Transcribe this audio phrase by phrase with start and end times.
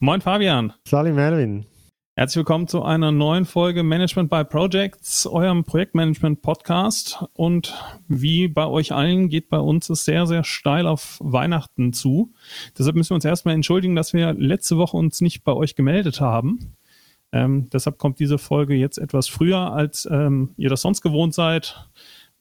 [0.00, 0.72] Moin Fabian.
[0.84, 1.66] Salim Melvin.
[2.14, 7.24] Herzlich willkommen zu einer neuen Folge Management by Projects, eurem Projektmanagement-Podcast.
[7.32, 7.74] Und
[8.06, 12.32] wie bei euch allen geht bei uns es sehr, sehr steil auf Weihnachten zu.
[12.78, 16.20] Deshalb müssen wir uns erstmal entschuldigen, dass wir letzte Woche uns nicht bei euch gemeldet
[16.20, 16.76] haben.
[17.32, 21.88] Ähm, deshalb kommt diese Folge jetzt etwas früher, als ähm, ihr das sonst gewohnt seid,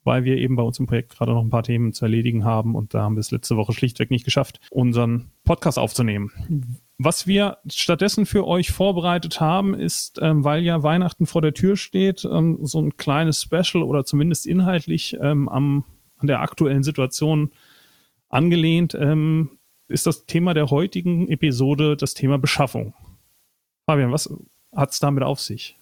[0.04, 2.76] weil wir eben bei uns im Projekt gerade noch ein paar Themen zu erledigen haben
[2.76, 6.78] und da haben wir es letzte Woche schlichtweg nicht geschafft, unseren Podcast aufzunehmen.
[7.00, 11.78] Was wir stattdessen für euch vorbereitet haben, ist, ähm, weil ja Weihnachten vor der Tür
[11.78, 15.84] steht, ähm, so ein kleines Special oder zumindest inhaltlich ähm, am,
[16.18, 17.52] an der aktuellen Situation
[18.30, 19.52] angelehnt, ähm,
[19.88, 22.94] ist das Thema der heutigen Episode das Thema Beschaffung.
[23.86, 24.34] Fabian, was
[24.76, 25.78] hat es damit auf sich?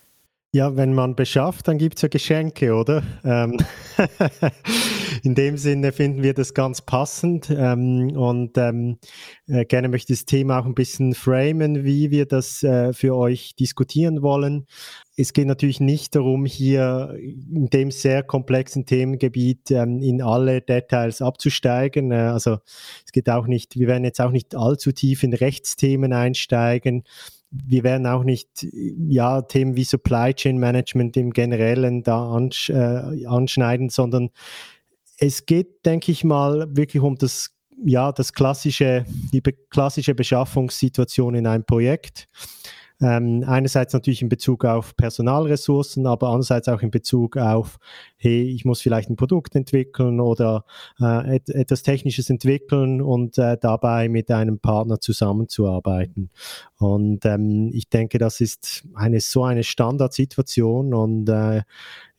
[0.56, 3.04] Ja, wenn man beschafft, dann gibt es ja Geschenke, oder?
[3.26, 3.58] Ähm,
[5.24, 8.98] in dem Sinne finden wir das ganz passend ähm, und ähm,
[9.48, 13.18] äh, gerne möchte ich das Thema auch ein bisschen framen, wie wir das äh, für
[13.18, 14.66] euch diskutieren wollen.
[15.18, 21.22] Es geht natürlich nicht darum, hier in dem sehr komplexen Themengebiet ähm, in alle Details
[21.22, 22.14] abzusteigen.
[22.14, 22.60] Äh, also
[23.06, 27.04] es geht auch nicht, wir werden jetzt auch nicht allzu tief in Rechtsthemen einsteigen
[27.52, 28.66] wir werden auch nicht
[29.08, 34.30] ja, Themen wie Supply Chain Management im Generellen da ansch äh, anschneiden, sondern
[35.18, 37.52] es geht, denke ich mal, wirklich um das,
[37.84, 42.28] ja, das klassische, die klassische Beschaffungssituation in einem Projekt.
[43.02, 47.78] Ähm, einerseits natürlich in Bezug auf Personalressourcen, aber andererseits auch in Bezug auf,
[48.16, 50.66] hey, ich muss vielleicht ein Produkt entwickeln oder
[51.02, 56.30] äh, et etwas Technisches entwickeln und äh, dabei mit einem Partner zusammenzuarbeiten.
[56.78, 61.64] Und ähm, ich denke, das ist eine so eine Standardsituation und äh,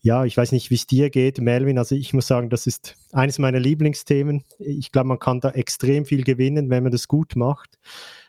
[0.01, 1.79] ja, ich weiß nicht, wie es dir geht, Melvin.
[1.79, 4.45] Also ich muss sagen, das ist eines meiner Lieblingsthemen.
[4.59, 7.77] Ich glaube, man kann da extrem viel gewinnen, wenn man das gut macht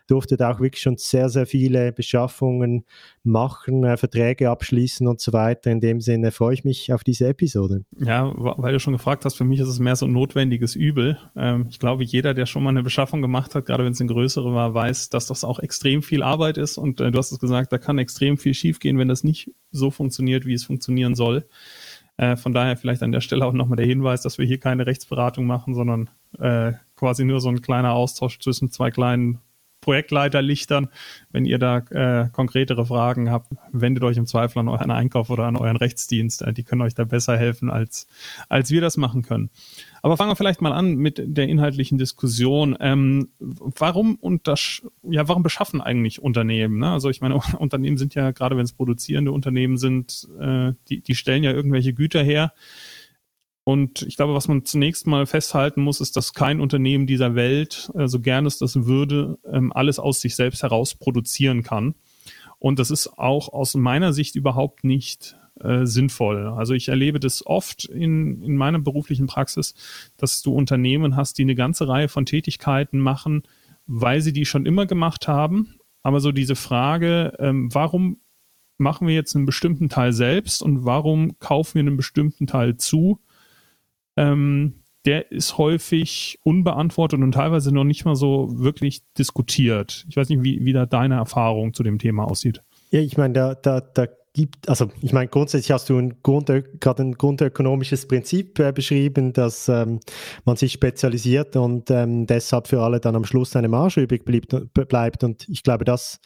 [0.07, 2.85] durfte da auch wirklich schon sehr, sehr viele Beschaffungen
[3.23, 5.71] machen, äh, Verträge abschließen und so weiter.
[5.71, 7.83] In dem Sinne freue ich mich auf diese Episode.
[7.99, 11.17] Ja, weil du schon gefragt hast, für mich ist es mehr so ein notwendiges Übel.
[11.35, 14.11] Ähm, ich glaube, jeder, der schon mal eine Beschaffung gemacht hat, gerade wenn es eine
[14.11, 16.77] größere war, weiß, dass das auch extrem viel Arbeit ist.
[16.77, 19.91] Und äh, du hast es gesagt, da kann extrem viel schiefgehen, wenn das nicht so
[19.91, 21.45] funktioniert, wie es funktionieren soll.
[22.17, 24.87] Äh, von daher vielleicht an der Stelle auch nochmal der Hinweis, dass wir hier keine
[24.87, 26.09] Rechtsberatung machen, sondern
[26.39, 29.39] äh, quasi nur so ein kleiner Austausch zwischen zwei kleinen
[29.87, 30.89] Projektleiterlichtern.
[31.31, 35.45] Wenn ihr da äh, konkretere Fragen habt, wendet euch im Zweifel an euren Einkauf oder
[35.45, 36.41] an euren Rechtsdienst.
[36.41, 38.05] Äh, die können euch da besser helfen, als,
[38.49, 39.49] als wir das machen können.
[40.01, 42.75] Aber fangen wir vielleicht mal an mit der inhaltlichen Diskussion.
[42.81, 46.79] Ähm, warum untersch ja, warum beschaffen eigentlich Unternehmen?
[46.79, 46.91] Ne?
[46.91, 51.15] Also ich meine, Unternehmen sind ja, gerade wenn es produzierende Unternehmen sind, äh, die, die
[51.15, 52.51] stellen ja irgendwelche Güter her
[53.67, 57.91] und ich glaube, was man zunächst mal festhalten muss, ist, dass kein Unternehmen dieser Welt,
[57.95, 61.95] äh, so gern es das würde, ähm, alles aus sich selbst heraus produzieren kann.
[62.59, 66.47] Und das ist auch aus meiner Sicht überhaupt nicht äh, sinnvoll.
[66.47, 69.73] Also ich erlebe das oft in, in meiner beruflichen Praxis,
[70.15, 73.43] dass du Unternehmen hast, die eine ganze Reihe von Tätigkeiten machen,
[73.85, 75.75] weil sie die schon immer gemacht haben.
[76.03, 78.21] Aber so diese Frage, ähm, warum
[78.77, 83.19] machen wir jetzt einen bestimmten Teil selbst und warum kaufen wir einen bestimmten Teil zu?
[84.17, 90.05] Ähm, der ist häufig unbeantwortet und teilweise noch nicht mal so wirklich diskutiert.
[90.09, 92.61] Ich weiß nicht, wie, wie da deine Erfahrung zu dem Thema aussieht.
[92.91, 96.47] Ja, ich meine, da, da, da gibt, also ich meine, grundsätzlich hast du ein Grund,
[96.79, 99.99] gerade ein grundökonomisches Prinzip äh, beschrieben, dass ähm,
[100.45, 104.53] man sich spezialisiert und ähm, deshalb für alle dann am Schluss eine Marge übrig bleibt.
[104.73, 105.23] bleibt.
[105.23, 106.19] Und ich glaube, das,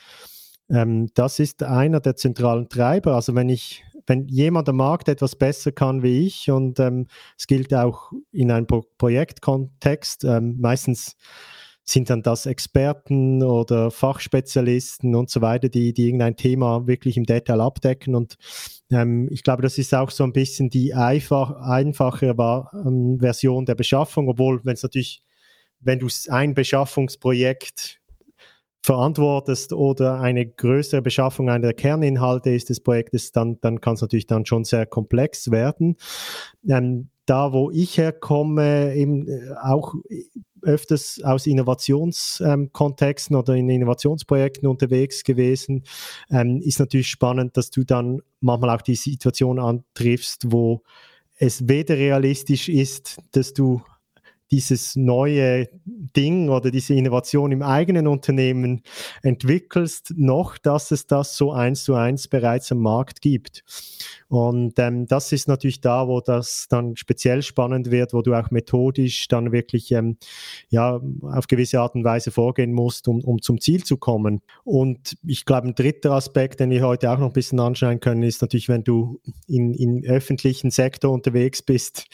[0.70, 3.16] ähm, das ist einer der zentralen Treiber.
[3.16, 7.08] Also wenn ich wenn jemand am Markt etwas besser kann wie ich und ähm,
[7.38, 11.16] es gilt auch in einem Pro Projektkontext, ähm, meistens
[11.86, 17.26] sind dann das Experten oder Fachspezialisten und so weiter, die, die irgendein Thema wirklich im
[17.26, 18.14] Detail abdecken.
[18.14, 18.36] Und
[18.92, 22.36] ähm, ich glaube, das ist auch so ein bisschen die einfach, einfache
[22.86, 25.24] ähm, Version der Beschaffung, obwohl, wenn es natürlich,
[25.80, 28.01] wenn du ein Beschaffungsprojekt
[28.84, 34.02] verantwortest oder eine größere Beschaffung einer der Kerninhalte ist des Projektes, dann, dann kann es
[34.02, 35.98] natürlich dann schon sehr komplex werden.
[36.68, 39.94] Ähm, da, wo ich herkomme, eben äh, auch
[40.64, 45.84] öfters aus Innovationskontexten ähm, oder in Innovationsprojekten unterwegs gewesen,
[46.30, 50.82] ähm, ist natürlich spannend, dass du dann manchmal auch die Situation antriffst, wo
[51.38, 53.82] es weder realistisch ist, dass du
[54.52, 58.84] dieses neue Ding oder diese Innovation im eigenen Unternehmen
[59.24, 63.64] entwickelst, noch dass es das so eins zu eins bereits am Markt gibt.
[64.32, 68.50] Und ähm, das ist natürlich da, wo das dann speziell spannend wird, wo du auch
[68.50, 70.16] methodisch dann wirklich ähm,
[70.70, 74.42] ja, auf gewisse Art und Weise vorgehen musst, um, um zum Ziel zu kommen.
[74.64, 78.24] Und ich glaube, ein dritter Aspekt, den wir heute auch noch ein bisschen anschauen können,
[78.24, 82.06] ist natürlich, wenn du in, in öffentlichen Sektor unterwegs bist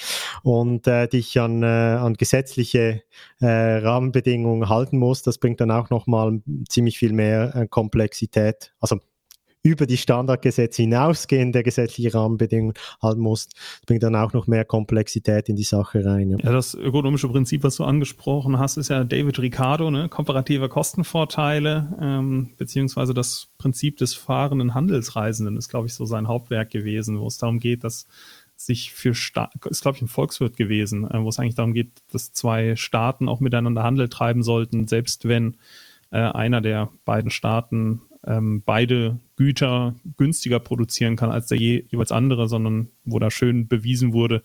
[0.41, 3.03] und äh, dich an, äh, an gesetzliche
[3.39, 8.73] äh, Rahmenbedingungen halten musst, das bringt dann auch nochmal ziemlich viel mehr äh, Komplexität.
[8.79, 8.99] Also
[9.63, 13.53] über die Standardgesetze hinausgehende gesetzliche Rahmenbedingungen halten musst,
[13.85, 16.29] bringt dann auch noch mehr Komplexität in die Sache rein.
[16.31, 16.37] Ja.
[16.37, 20.09] ja, das ökonomische Prinzip, was du angesprochen hast, ist ja David Ricardo, ne?
[20.09, 26.69] komparative Kostenvorteile, ähm, beziehungsweise das Prinzip des fahrenden Handelsreisenden ist, glaube ich, so sein Hauptwerk
[26.69, 28.07] gewesen, wo es darum geht, dass
[28.57, 31.91] sich für Sta ist glaube ich ein Volkswirt gewesen, äh, wo es eigentlich darum geht,
[32.11, 35.57] dass zwei Staaten auch miteinander Handel treiben sollten, selbst wenn
[36.11, 42.11] äh, einer der beiden Staaten ähm, beide Güter günstiger produzieren kann als der je, jeweils
[42.11, 44.43] andere, sondern wo da schön bewiesen wurde,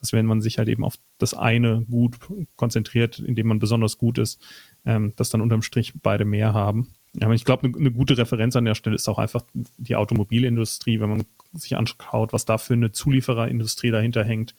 [0.00, 2.16] dass wenn man sich halt eben auf das eine Gut
[2.56, 4.42] konzentriert, in dem man besonders gut ist,
[4.84, 6.88] ähm, dass dann unterm Strich beide mehr haben.
[7.20, 9.44] Aber ich glaube, eine, eine gute Referenz an der Stelle ist auch einfach
[9.76, 14.54] die Automobilindustrie, wenn man sich anschaut, was da für eine Zuliefererindustrie dahinter hängt.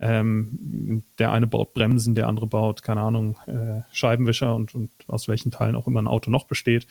[0.00, 5.26] Ähm, der eine baut Bremsen, der andere baut, keine Ahnung, äh, Scheibenwischer und, und aus
[5.26, 6.86] welchen Teilen auch immer ein Auto noch besteht.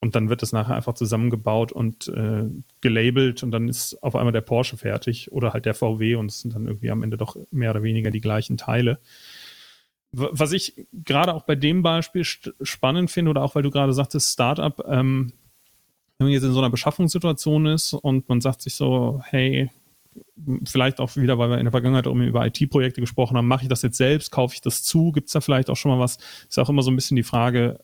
[0.00, 2.44] Und dann wird es nachher einfach zusammengebaut und äh,
[2.80, 6.40] gelabelt und dann ist auf einmal der Porsche fertig oder halt der VW und es
[6.40, 8.98] sind dann irgendwie am Ende doch mehr oder weniger die gleichen Teile.
[10.10, 14.32] Was ich gerade auch bei dem Beispiel spannend finde oder auch weil du gerade sagtest,
[14.32, 15.32] Startup, ähm,
[16.22, 19.70] wenn man jetzt in so einer Beschaffungssituation ist und man sagt sich so, hey,
[20.64, 23.82] vielleicht auch wieder, weil wir in der Vergangenheit über IT-Projekte gesprochen haben, mache ich das
[23.82, 26.18] jetzt selbst, kaufe ich das zu, gibt es da vielleicht auch schon mal was?
[26.48, 27.80] Ist auch immer so ein bisschen die Frage,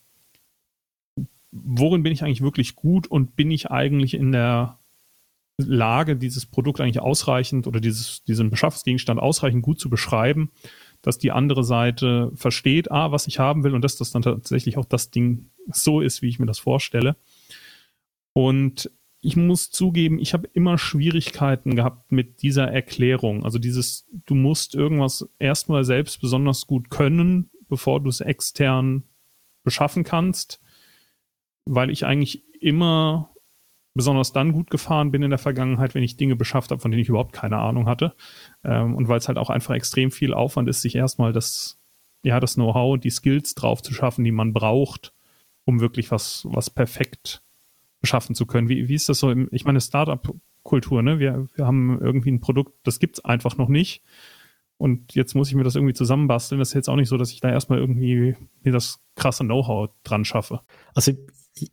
[1.51, 4.79] worin bin ich eigentlich wirklich gut und bin ich eigentlich in der
[5.57, 10.53] Lage, dieses Produkt eigentlich ausreichend oder dieses, diesen Beschaffungsgegenstand ausreichend gut zu beschreiben,
[11.03, 14.77] dass die andere Seite versteht, ah, was ich haben will und dass das dann tatsächlich
[14.77, 17.17] auch das Ding so ist, wie ich mir das vorstelle.
[18.33, 18.91] Und
[19.21, 23.45] ich muss zugeben, ich habe immer Schwierigkeiten gehabt mit dieser Erklärung.
[23.45, 29.05] Also dieses, du musst irgendwas erstmal selbst besonders gut können, bevor du es extern
[29.65, 30.61] beschaffen kannst
[31.69, 33.31] weil ich eigentlich immer
[33.95, 37.03] besonders dann gut gefahren bin in der Vergangenheit, wenn ich Dinge beschafft habe, von denen
[37.03, 38.15] ich überhaupt keine Ahnung hatte.
[38.65, 41.81] Ähm, und weil es halt auch einfach extrem viel Aufwand ist, sich erstmal das,
[42.23, 45.13] ja, das Know-how und die Skills drauf zu schaffen, die man braucht,
[45.65, 47.43] um wirklich was, was perfekt
[48.01, 48.69] beschaffen zu können.
[48.69, 49.31] Wie, wie ist das so?
[49.31, 51.19] Im, ich meine, Startup-Kultur, ne?
[51.19, 54.03] Wir, wir haben irgendwie ein Produkt, das gibt es einfach noch nicht.
[54.77, 56.61] Und jetzt muss ich mir das irgendwie zusammenbasteln.
[56.61, 59.91] Das ist jetzt auch nicht so, dass ich da erstmal irgendwie mir das krasse Know-how
[60.05, 60.61] dran schaffe.
[60.95, 61.13] Also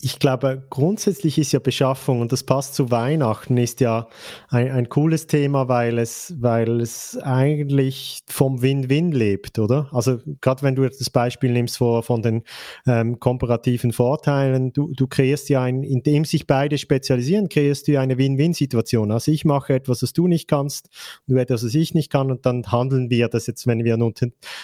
[0.02, 4.08] ich glaube, grundsätzlich ist ja Beschaffung, und das passt zu Weihnachten, ist ja
[4.50, 9.90] ein, ein cooles Thema, weil es, weil es eigentlich vom Win-Win lebt, oder?
[9.92, 12.44] Also gerade wenn du jetzt das Beispiel nimmst vor, von den
[12.88, 18.02] ähm, komparativen Vorteilen, du, du kreierst ja ein, indem sich beide spezialisieren, kreierst du ja
[18.02, 19.12] eine Win-Win-Situation.
[19.12, 20.90] Also ich mache etwas, was du nicht kannst,
[21.28, 24.14] du etwas, was ich nicht kann, und dann handeln wir das jetzt, wenn wir nun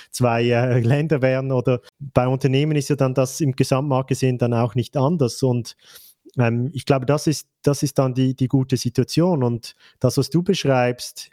[0.10, 4.54] zwei äh, Länder wären, oder bei Unternehmen ist ja dann das im Gesamtmarkt gesehen dann
[4.54, 5.44] auch nicht an anders.
[5.44, 5.76] Und
[6.38, 9.44] ähm, ich glaube, das ist, das ist dann die, die gute Situation.
[9.44, 11.30] Und das, was du beschreibst,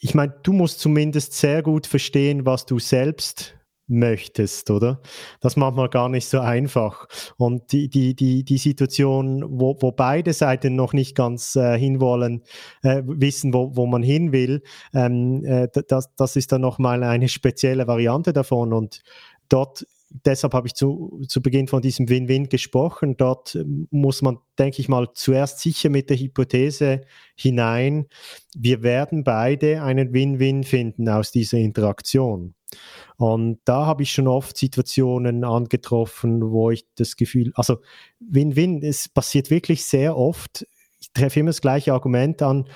[0.00, 3.54] ich meine, du musst zumindest sehr gut verstehen, was du selbst
[3.88, 5.00] möchtest, oder?
[5.40, 7.08] Das macht man gar nicht so einfach.
[7.36, 12.44] Und die, die, die, die Situation, wo, wo beide Seiten noch nicht ganz äh, hinwollen,
[12.82, 14.62] äh, wissen, wo, wo man hin will,
[14.94, 18.72] ähm, äh, das, das ist dann nochmal eine spezielle Variante davon.
[18.72, 19.02] Und
[19.48, 23.16] dort deshalb habe ich zu, zu Beginn von diesem Win-Win gesprochen.
[23.16, 27.02] Dort ähm, muss man, denke ich mal, zuerst sicher mit der Hypothese
[27.36, 28.06] hinein,
[28.54, 32.54] wir werden beide einen Win-Win finden aus dieser Interaktion.
[33.16, 37.78] Und da habe ich schon oft Situationen angetroffen, wo ich das Gefühl, also
[38.20, 40.66] Win-Win, es passiert wirklich sehr oft.
[41.00, 42.68] Ich treffe immer das gleiche Argument an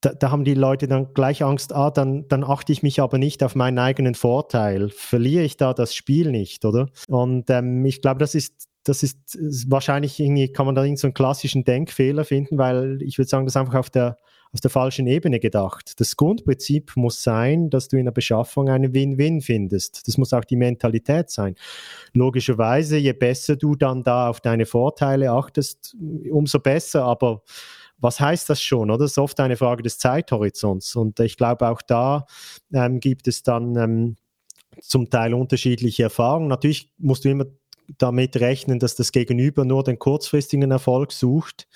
[0.00, 3.18] da, da, haben die Leute dann gleich Angst, ah, dann, dann achte ich mich aber
[3.18, 4.90] nicht auf meinen eigenen Vorteil.
[4.90, 6.88] Verliere ich da das Spiel nicht, oder?
[7.08, 11.06] Und ähm, ich glaube, das ist das ist wahrscheinlich irgendwie, kann man da irgendeinen so
[11.08, 14.16] einen klassischen Denkfehler finden, weil ich würde sagen, das ist einfach auf der,
[14.52, 16.00] auf der falschen Ebene gedacht.
[16.00, 20.08] Das Grundprinzip muss sein, dass du in der Beschaffung einen Win-Win findest.
[20.08, 21.54] Das muss auch die Mentalität sein.
[22.14, 25.94] Logischerweise, je besser du dann da auf deine Vorteile achtest,
[26.30, 27.42] umso besser, aber
[28.00, 29.04] was heißt das schon, oder?
[29.04, 30.96] Das ist oft eine Frage des Zeithorizonts.
[30.96, 32.26] Und ich glaube, auch da
[32.72, 34.16] ähm, gibt es dann ähm,
[34.80, 36.48] zum Teil unterschiedliche Erfahrungen.
[36.48, 37.46] Natürlich musst du immer
[37.98, 41.68] damit rechnen, dass das Gegenüber nur den kurzfristigen Erfolg sucht.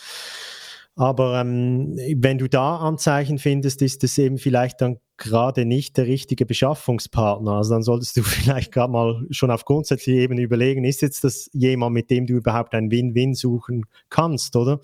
[0.97, 6.07] Aber ähm, wenn du da Anzeichen findest, ist es eben vielleicht dann gerade nicht der
[6.07, 7.53] richtige Beschaffungspartner.
[7.53, 11.49] Also dann solltest du vielleicht gerade mal schon auf grundsätzlicher Ebene überlegen, ist jetzt das
[11.53, 14.81] jemand, mit dem du überhaupt ein Win-Win suchen kannst, oder?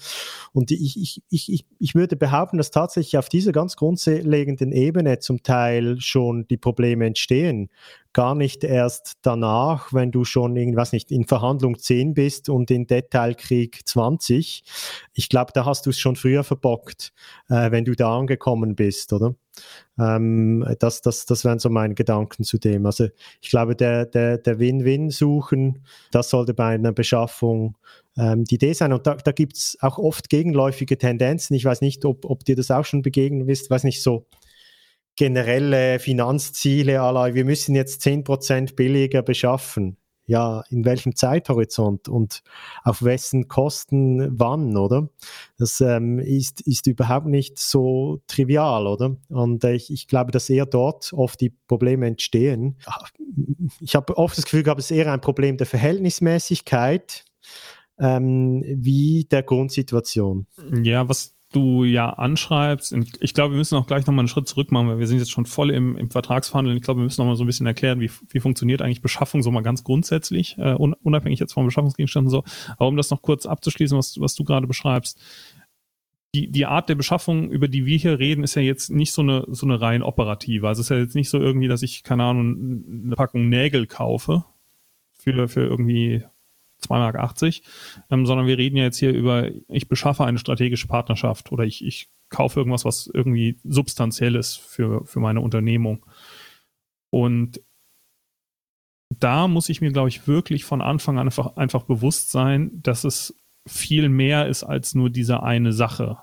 [0.53, 5.43] Und ich, ich, ich, ich würde behaupten, dass tatsächlich auf dieser ganz grundlegenden Ebene zum
[5.43, 7.71] Teil schon die Probleme entstehen
[8.13, 12.87] gar nicht erst danach, wenn du schon irgendwas nicht in Verhandlung 10 bist und in
[12.87, 14.65] Detailkrieg 20.
[15.13, 17.13] Ich glaube, da hast du es schon früher verbockt,
[17.49, 19.35] äh, wenn du da angekommen bist, oder?
[19.99, 22.87] Ähm, das, das, das wären so meine Gedanken zu dem.
[22.87, 23.09] Also
[23.41, 27.77] ich glaube, der, der, der Win-Win suchen, das sollte bei einer Beschaffung
[28.17, 28.93] ähm, die Idee sein.
[28.93, 31.55] Und da, da gibt es auch oft gegenläufige Tendenzen.
[31.55, 34.27] Ich weiß nicht, ob, ob dir das auch schon begegnet ist, weiß nicht so
[35.17, 39.97] generelle Finanzziele, aller, wir müssen jetzt 10% billiger beschaffen.
[40.27, 42.45] Ja, in welchem Zeithorizont und
[42.85, 45.09] auf wessen Kosten wann, oder?
[45.59, 49.17] Das ähm, ist, ist überhaupt nicht so trivial, oder?
[49.29, 52.77] Und äh, ich, ich glaube, dass eher dort oft die Probleme entstehen.
[53.81, 57.25] Ich habe oft das Gefühl gehabt, es ist eher ein Problem der Verhältnismäßigkeit
[57.99, 60.47] ähm, wie der Grundsituation.
[60.83, 64.71] Ja, was du ja anschreibst, ich glaube, wir müssen auch gleich nochmal einen Schritt zurück
[64.71, 66.77] machen, weil wir sind jetzt schon voll im, im Vertragsverhandeln.
[66.77, 69.51] Ich glaube, wir müssen nochmal so ein bisschen erklären, wie, wie funktioniert eigentlich Beschaffung so
[69.51, 72.45] mal ganz grundsätzlich, äh, unabhängig jetzt vom Beschaffungsgegenstand und so.
[72.77, 75.21] Aber um das noch kurz abzuschließen, was, was du gerade beschreibst,
[76.35, 79.23] die, die Art der Beschaffung, über die wir hier reden, ist ja jetzt nicht so
[79.23, 80.69] eine, so eine rein operative.
[80.69, 83.89] Also es ist ja jetzt nicht so irgendwie, dass ich, keine Ahnung, eine Packung Nägel
[83.89, 84.45] kaufe
[85.13, 86.23] für, für irgendwie
[86.83, 87.33] 2,80 Mark,
[88.11, 91.85] ähm, sondern wir reden ja jetzt hier über, ich beschaffe eine strategische Partnerschaft oder ich,
[91.85, 96.07] ich kaufe irgendwas, was irgendwie substanziell ist für, für meine Unternehmung.
[97.11, 97.61] Und
[99.19, 103.05] da muss ich mir, glaube ich, wirklich von Anfang an einfach, einfach bewusst sein, dass
[103.05, 103.35] es
[103.67, 106.19] viel mehr ist als nur diese eine Sache.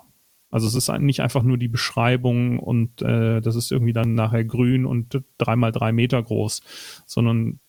[0.50, 4.46] Also es ist nicht einfach nur die Beschreibung und äh, das ist irgendwie dann nachher
[4.46, 6.62] grün und dreimal drei Meter groß,
[7.06, 7.60] sondern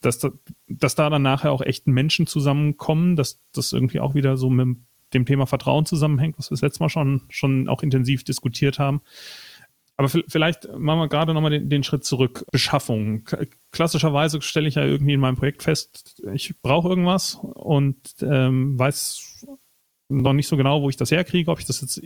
[0.00, 0.26] dass,
[0.68, 4.78] dass da dann nachher auch echten Menschen zusammenkommen, dass das irgendwie auch wieder so mit
[5.14, 9.00] dem Thema Vertrauen zusammenhängt, was wir das letzte Mal schon, schon auch intensiv diskutiert haben.
[9.96, 12.44] Aber vielleicht machen wir gerade nochmal den, den Schritt zurück.
[12.52, 13.28] Beschaffung.
[13.72, 19.44] Klassischerweise stelle ich ja irgendwie in meinem Projekt fest, ich brauche irgendwas und ähm, weiß
[20.08, 22.00] noch nicht so genau, wo ich das herkriege, ob ich das jetzt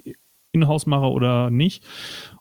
[0.52, 1.84] in-house mache oder nicht.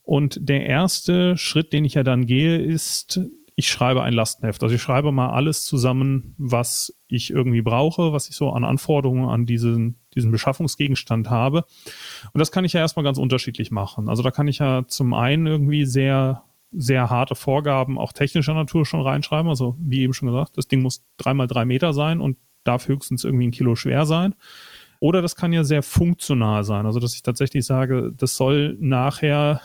[0.03, 3.19] Und der erste Schritt, den ich ja dann gehe, ist,
[3.61, 4.63] ich schreibe ein Lastenheft.
[4.63, 9.29] Also ich schreibe mal alles zusammen, was ich irgendwie brauche, was ich so an Anforderungen
[9.29, 11.65] an diesen, diesen Beschaffungsgegenstand habe.
[12.33, 14.09] Und das kann ich ja erstmal ganz unterschiedlich machen.
[14.09, 16.41] Also da kann ich ja zum einen irgendwie sehr,
[16.71, 19.47] sehr harte Vorgaben auch technischer Natur schon reinschreiben.
[19.47, 23.23] Also wie eben schon gesagt, das Ding muss dreimal drei Meter sein und darf höchstens
[23.23, 24.33] irgendwie ein Kilo schwer sein.
[24.99, 26.87] Oder das kann ja sehr funktional sein.
[26.87, 29.61] Also, dass ich tatsächlich sage, das soll nachher,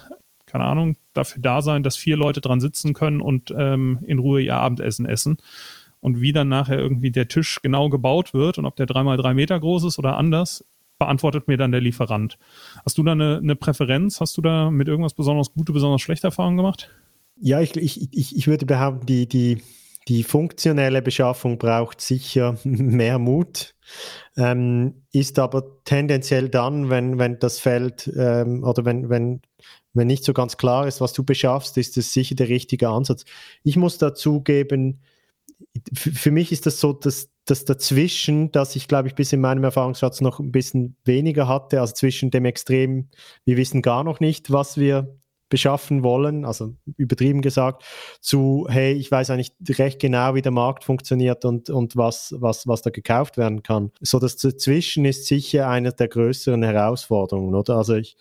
[0.57, 4.41] keine Ahnung, dafür da sein, dass vier Leute dran sitzen können und ähm, in Ruhe
[4.41, 5.37] ihr Abendessen essen.
[6.01, 9.35] Und wie dann nachher irgendwie der Tisch genau gebaut wird und ob der dreimal drei
[9.35, 10.65] Meter groß ist oder anders,
[10.99, 12.39] beantwortet mir dann der Lieferant.
[12.87, 14.19] Hast du da eine, eine Präferenz?
[14.23, 16.91] Hast du da mit irgendwas besonders gute, besonders schlechte Erfahrungen gemacht?
[17.39, 19.63] Ja, ich, ich, ich, ich würde behaupten, die, die,
[20.09, 23.75] die funktionelle Beschaffung braucht sicher mehr Mut,
[24.39, 29.43] ähm, ist aber tendenziell dann, wenn, wenn das Feld ähm, oder wenn, wenn,
[29.97, 33.25] wenn nicht so ganz klar ist, was du beschaffst, ist das sicher der richtige Ansatz.
[33.63, 35.01] Ich muss dazugeben,
[35.93, 39.65] für mich ist das so, dass das dazwischen, dass ich glaube ich bis in meinem
[39.65, 43.09] Erfahrungsschatz noch ein bisschen weniger hatte, also zwischen dem Extrem,
[43.45, 45.17] wir wissen gar noch nicht, was wir
[45.49, 47.85] beschaffen wollen, also übertrieben gesagt,
[48.21, 52.67] zu, hey, ich weiß eigentlich recht genau, wie der Markt funktioniert und, und was, was,
[52.67, 53.93] was da gekauft werden kann.
[54.01, 57.77] So das dazwischen ist sicher eine der größeren Herausforderungen, oder?
[57.77, 58.17] Also ich,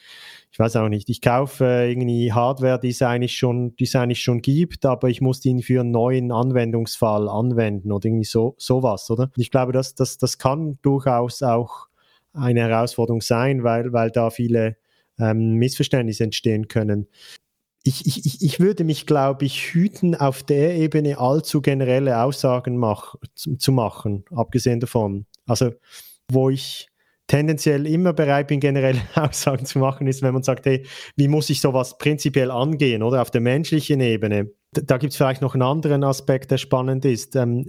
[0.52, 4.22] ich weiß auch nicht, ich kaufe irgendwie Hardware, die es eigentlich schon, die es eigentlich
[4.22, 9.10] schon gibt, aber ich muss ihn für einen neuen Anwendungsfall anwenden oder irgendwie so, sowas,
[9.10, 9.32] oder?
[9.36, 11.88] Ich glaube, das, das, das kann durchaus auch
[12.34, 14.78] eine Herausforderung sein, weil, weil da viele
[15.20, 17.08] ähm, Missverständnisse entstehen können.
[17.84, 23.16] Ich, ich, ich würde mich, glaube ich, hüten, auf der Ebene allzu generelle Aussagen mach,
[23.36, 25.28] zu, zu machen, abgesehen davon.
[25.46, 25.72] Also,
[26.32, 26.90] wo ich
[27.28, 31.50] tendenziell immer bereit bin, generelle Aussagen zu machen, ist, wenn man sagt, hey, wie muss
[31.50, 34.52] ich sowas prinzipiell angehen, oder auf der menschlichen Ebene.
[34.72, 37.36] Da, da gibt es vielleicht noch einen anderen Aspekt, der spannend ist.
[37.36, 37.66] Ähm,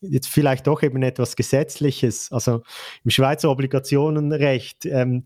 [0.00, 2.30] jetzt vielleicht doch eben etwas Gesetzliches.
[2.32, 2.62] Also
[3.04, 5.24] im Schweizer Obligationenrecht ähm,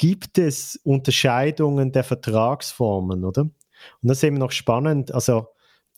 [0.00, 3.42] gibt es Unterscheidungen der Vertragsformen, oder?
[3.42, 3.52] Und
[4.00, 5.12] das ist eben noch spannend.
[5.12, 5.48] Also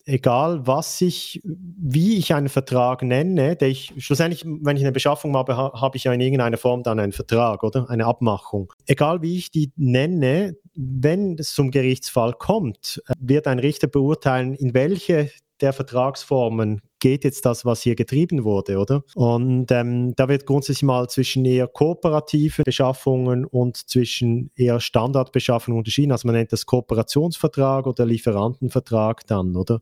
[0.07, 5.37] egal was ich, wie ich einen Vertrag nenne, der ich schlussendlich, wenn ich eine Beschaffung
[5.37, 7.89] habe, habe ich ja in irgendeiner Form dann einen Vertrag, oder?
[7.91, 8.73] Eine Abmachung.
[8.87, 14.75] Egal wie ich die nenne, wenn es zum Gerichtsfall kommt, wird ein Richter beurteilen, in
[14.75, 15.31] welche
[15.63, 19.03] der Vertragsformen geht jetzt das, was hier getrieben wurde, oder?
[19.15, 26.13] Und ähm, da wird grundsätzlich mal zwischen eher kooperative Beschaffungen und zwischen eher Standardbeschaffungen unterschieden.
[26.13, 29.81] Also man nennt das Kooperationsvertrag oder Lieferantenvertrag dann, oder?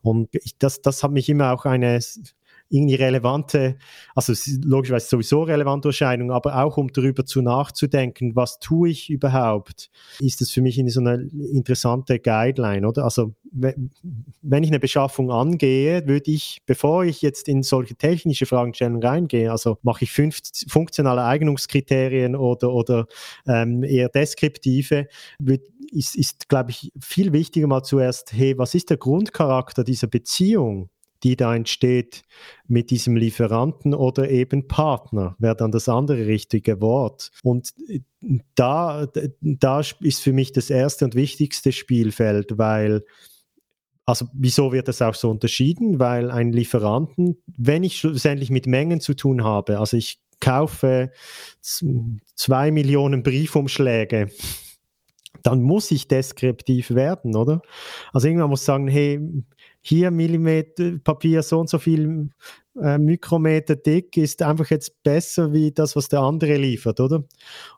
[0.00, 2.00] Und ich, das, das hat mich immer auch eine
[2.72, 3.76] irgendwie relevante,
[4.14, 4.32] also
[4.64, 10.40] logischerweise sowieso relevante Erscheinung, aber auch um darüber zu nachzudenken, was tue ich überhaupt, ist
[10.40, 13.04] das für mich in so eine interessante Guideline, oder?
[13.04, 19.02] Also wenn ich eine Beschaffung angehe, würde ich, bevor ich jetzt in solche technische Fragestellungen
[19.02, 23.06] reingehe, also mache ich fünf funktionale Eignungskriterien oder, oder
[23.46, 28.88] ähm, eher deskriptive, wird, ist, ist glaube ich, viel wichtiger mal zuerst, hey, was ist
[28.88, 30.88] der Grundcharakter dieser Beziehung?
[31.22, 32.22] Die da entsteht
[32.66, 37.30] mit diesem Lieferanten oder eben Partner, wäre dann das andere richtige Wort.
[37.42, 37.72] Und
[38.54, 39.06] da,
[39.40, 43.04] da ist für mich das erste und wichtigste Spielfeld, weil
[44.04, 46.00] also wieso wird das auch so unterschieden?
[46.00, 51.12] Weil ein Lieferanten, wenn ich schlussendlich mit Mengen zu tun habe, also ich kaufe
[51.60, 54.28] zwei Millionen Briefumschläge,
[55.42, 57.62] dann muss ich deskriptiv werden, oder?
[58.12, 59.20] Also irgendwann muss ich sagen, hey,
[59.82, 62.30] hier Millimeter Papier so und so viel
[62.80, 67.24] äh, Mikrometer dick ist einfach jetzt besser wie das, was der andere liefert, oder?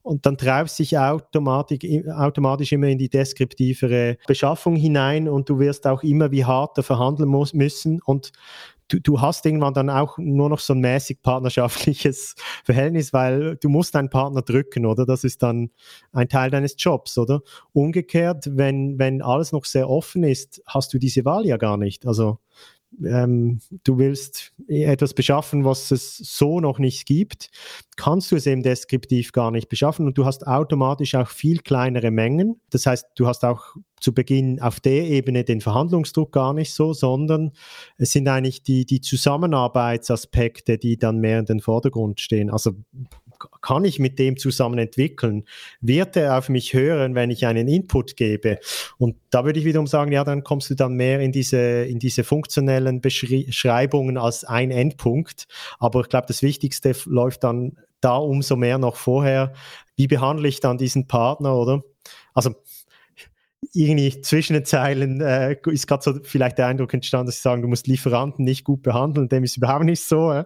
[0.03, 1.81] Und dann treibst dich automatisch,
[2.15, 7.29] automatisch immer in die deskriptivere Beschaffung hinein und du wirst auch immer wie harter verhandeln
[7.29, 8.33] muss, müssen und
[8.89, 13.69] du, du hast irgendwann dann auch nur noch so ein mäßig partnerschaftliches Verhältnis, weil du
[13.69, 15.07] musst deinen Partner drücken, oder?
[15.07, 15.71] Das ist dann
[16.13, 17.43] ein Teil deines Jobs, oder?
[17.73, 22.07] Umgekehrt, wenn, wenn alles noch sehr offen ist, hast du diese Wahl ja gar nicht.
[22.07, 22.39] Also
[23.05, 27.51] ähm, du willst etwas beschaffen, was es so noch nicht gibt,
[27.97, 32.11] kannst du es eben deskriptiv gar nicht beschaffen und du hast automatisch auch viel kleinere
[32.11, 32.61] Mengen.
[32.71, 36.93] Das heißt, du hast auch zu Beginn auf der Ebene den Verhandlungsdruck gar nicht so,
[36.93, 37.53] sondern
[37.97, 42.51] es sind eigentlich die, die Zusammenarbeitsaspekte, die dann mehr in den Vordergrund stehen.
[42.51, 42.73] Also
[43.61, 45.45] kann ich mit dem zusammen entwickeln?
[45.81, 48.59] Wird er auf mich hören, wenn ich einen Input gebe?
[48.99, 51.99] Und da würde ich wiederum sagen, ja, dann kommst du dann mehr in diese, in
[51.99, 55.47] diese funktionellen Beschreibungen als ein Endpunkt.
[55.79, 59.53] Aber ich glaube, das Wichtigste läuft dann da umso mehr noch vorher.
[59.97, 61.83] Wie behandle ich dann diesen Partner, oder?
[62.35, 62.55] Also,
[63.73, 67.63] irgendwie zwischen den Zeilen äh, ist gerade so vielleicht der Eindruck entstanden, dass sie sagen,
[67.63, 69.29] du musst Lieferanten nicht gut behandeln.
[69.29, 70.33] Dem ist überhaupt nicht so.
[70.33, 70.45] Äh?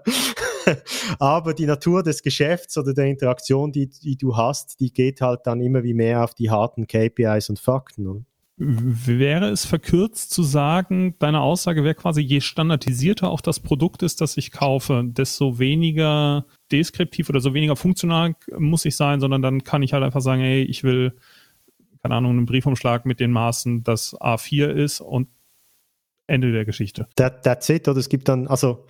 [1.19, 5.41] Aber die Natur des Geschäfts oder der Interaktion, die, die du hast, die geht halt
[5.45, 8.07] dann immer wie mehr auf die harten KPIs und Fakten.
[8.07, 8.23] Oder?
[8.61, 14.21] Wäre es verkürzt zu sagen, deine Aussage wäre quasi, je standardisierter auch das Produkt ist,
[14.21, 19.63] das ich kaufe, desto weniger deskriptiv oder so weniger funktional muss ich sein, sondern dann
[19.63, 21.15] kann ich halt einfach sagen, hey, ich will,
[22.03, 25.29] keine Ahnung, einen Briefumschlag mit den Maßen, das A4 ist und
[26.27, 27.07] Ende der Geschichte.
[27.15, 28.87] That, that's it, oder es gibt dann, also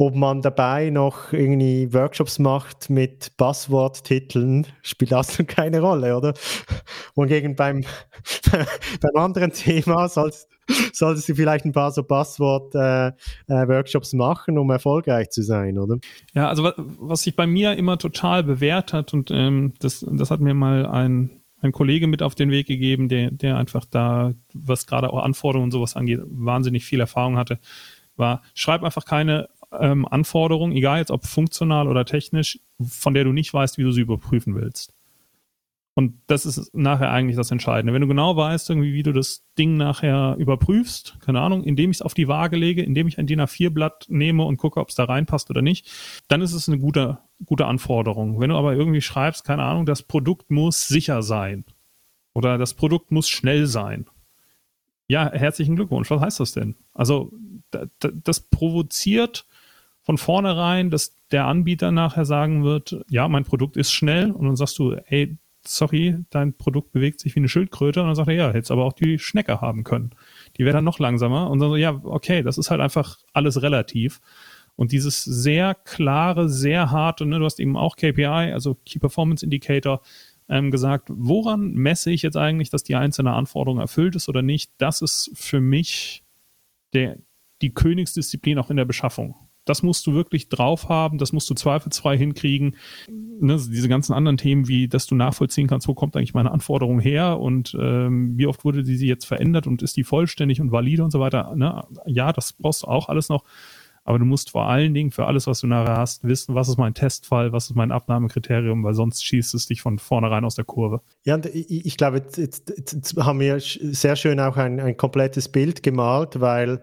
[0.00, 6.34] ob man dabei noch irgendwie Workshops macht mit Passworttiteln, spielt dann keine Rolle, oder?
[7.14, 7.82] Und gegen beim,
[8.52, 10.48] beim anderen Thema sollst,
[10.92, 15.98] solltest du vielleicht ein paar so Passwort-Workshops äh, äh, machen, um erfolgreich zu sein, oder?
[16.32, 20.30] Ja, also was, was sich bei mir immer total bewährt hat, und ähm, das, das
[20.30, 24.32] hat mir mal ein, ein Kollege mit auf den Weg gegeben, der, der einfach da,
[24.54, 27.58] was gerade auch Anforderungen und sowas angeht, wahnsinnig viel Erfahrung hatte,
[28.14, 33.32] war, schreib einfach keine ähm, Anforderung, egal jetzt ob funktional oder technisch, von der du
[33.32, 34.94] nicht weißt, wie du sie überprüfen willst.
[35.98, 37.92] Und das ist nachher eigentlich das Entscheidende.
[37.92, 41.96] Wenn du genau weißt, irgendwie, wie du das Ding nachher überprüfst, keine Ahnung, indem ich
[41.96, 44.94] es auf die Waage lege, indem ich ein DIN A4-Blatt nehme und gucke, ob es
[44.94, 45.90] da reinpasst oder nicht,
[46.28, 48.38] dann ist es eine gute, gute Anforderung.
[48.38, 51.64] Wenn du aber irgendwie schreibst, keine Ahnung, das Produkt muss sicher sein
[52.32, 54.06] oder das Produkt muss schnell sein.
[55.08, 56.10] Ja, herzlichen Glückwunsch.
[56.10, 56.76] Was heißt das denn?
[56.94, 57.32] Also,
[58.00, 59.46] das provoziert
[60.08, 64.56] von vornherein, dass der Anbieter nachher sagen wird, ja, mein Produkt ist schnell und dann
[64.56, 68.34] sagst du, ey, sorry, dein Produkt bewegt sich wie eine Schildkröte und dann sagt er,
[68.34, 70.12] ja, hättest aber auch die Schnecke haben können.
[70.56, 73.60] Die wäre dann noch langsamer und dann so, ja, okay, das ist halt einfach alles
[73.60, 74.22] relativ.
[74.76, 79.44] Und dieses sehr klare, sehr harte, ne, du hast eben auch KPI, also Key Performance
[79.44, 80.00] Indicator,
[80.48, 84.70] ähm, gesagt, woran messe ich jetzt eigentlich, dass die einzelne Anforderung erfüllt ist oder nicht?
[84.78, 86.24] Das ist für mich
[86.94, 87.18] der,
[87.60, 89.34] die Königsdisziplin auch in der Beschaffung
[89.68, 92.76] das musst du wirklich drauf haben, das musst du zweifelsfrei hinkriegen.
[93.08, 97.00] Ne, diese ganzen anderen Themen, wie dass du nachvollziehen kannst, wo kommt eigentlich meine Anforderung
[97.00, 101.04] her und ähm, wie oft wurde die jetzt verändert und ist die vollständig und valide
[101.04, 101.54] und so weiter.
[101.54, 101.82] Ne?
[102.06, 103.44] Ja, das brauchst du auch alles noch.
[104.08, 106.78] Aber du musst vor allen Dingen für alles, was du nachher hast, wissen, was ist
[106.78, 110.64] mein Testfall, was ist mein Abnahmekriterium, weil sonst schießt es dich von vornherein aus der
[110.64, 111.02] Kurve.
[111.26, 115.82] Ja, ich glaube, jetzt, jetzt, jetzt, haben wir sehr schön auch ein, ein komplettes Bild
[115.82, 116.80] gemalt, weil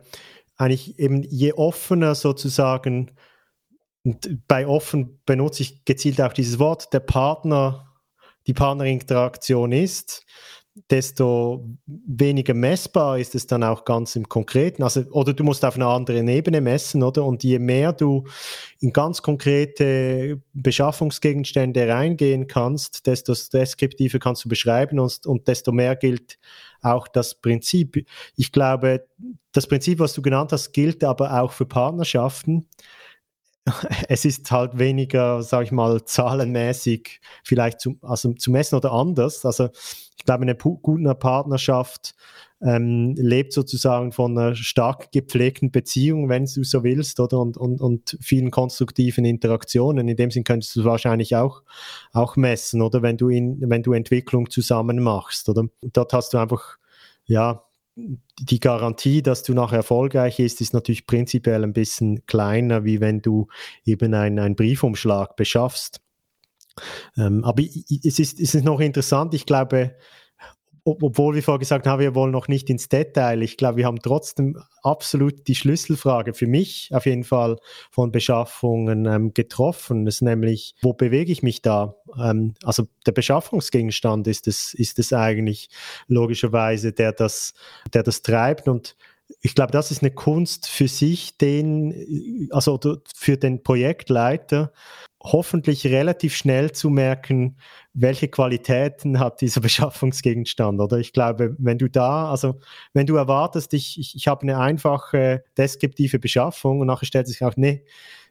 [0.57, 3.11] eigentlich eben je offener sozusagen,
[4.03, 7.91] und bei offen benutze ich gezielt auch dieses Wort, der Partner,
[8.45, 10.25] die Partnerinteraktion ist,
[10.89, 14.83] desto weniger messbar ist es dann auch ganz im Konkreten.
[14.83, 17.23] Also, oder du musst auf einer anderen Ebene messen, oder?
[17.23, 18.25] Und je mehr du
[18.81, 25.95] in ganz konkrete Beschaffungsgegenstände reingehen kannst, desto deskriptiver kannst du beschreiben und, und desto mehr
[25.95, 26.37] gilt
[26.85, 28.05] auch das Prinzip.
[28.35, 29.05] Ich glaube,
[29.51, 32.67] das Prinzip, was du genannt hast, gilt aber auch für Partnerschaften
[34.09, 39.45] es ist halt weniger, sag ich mal, zahlenmäßig vielleicht zu, also zu messen oder anders.
[39.45, 39.69] Also
[40.17, 42.15] ich glaube, eine gute Partnerschaft
[42.61, 47.81] ähm, lebt sozusagen von einer stark gepflegten Beziehung, wenn du so willst, oder und, und,
[47.81, 50.07] und vielen konstruktiven Interaktionen.
[50.07, 51.63] In dem Sinn könntest du wahrscheinlich auch,
[52.13, 55.65] auch messen, oder wenn du in, wenn du Entwicklung zusammen machst, oder?
[55.81, 56.77] dort hast du einfach
[57.25, 57.64] ja,
[57.95, 63.21] die Garantie, dass du nachher erfolgreich ist, ist natürlich prinzipiell ein bisschen kleiner, wie wenn
[63.21, 63.47] du
[63.85, 66.01] eben einen Briefumschlag beschaffst.
[67.17, 69.95] Ähm, aber es ist, es ist noch interessant, ich glaube,
[70.87, 73.41] obwohl wir vorher gesagt haben, wir wollen noch nicht ins Detail.
[73.41, 77.57] Ich glaube, wir haben trotzdem absolut die Schlüsselfrage für mich auf jeden Fall
[77.89, 80.05] von Beschaffungen ähm, getroffen.
[80.05, 81.95] Das ist nämlich, wo bewege ich mich da?
[82.23, 85.69] Ähm, also der Beschaffungsgegenstand ist es, ist es eigentlich
[86.07, 87.55] logischerweise, der das,
[87.91, 88.95] der das treibt und
[89.41, 92.79] ich glaube, das ist eine Kunst für sich, den, also
[93.15, 94.71] für den Projektleiter,
[95.31, 97.57] hoffentlich relativ schnell zu merken,
[97.93, 100.79] welche Qualitäten hat dieser Beschaffungsgegenstand.
[100.79, 102.59] Oder ich glaube, wenn du da, also
[102.93, 107.43] wenn du erwartest, ich, ich, ich habe eine einfache deskriptive Beschaffung und nachher stellt sich
[107.43, 107.85] auch, nee,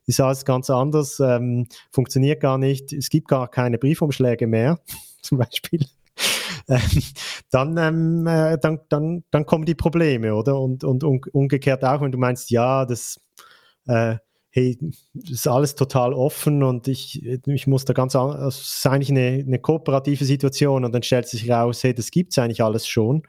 [0.06, 4.78] ist alles ganz anders, ähm, funktioniert gar nicht, es gibt gar keine Briefumschläge mehr,
[5.22, 5.86] zum Beispiel.
[6.66, 7.02] Ähm,
[7.50, 10.58] dann, ähm, äh, dann, dann, dann kommen die Probleme, oder?
[10.58, 13.20] Und, und umgekehrt auch, wenn du meinst, ja, das
[13.86, 14.16] äh,
[14.54, 14.78] hey,
[15.14, 19.10] das ist alles total offen und ich, ich muss da ganz, also es ist eigentlich
[19.10, 23.24] eine, eine kooperative Situation und dann stellt sich raus, hey, das gibt's eigentlich alles schon,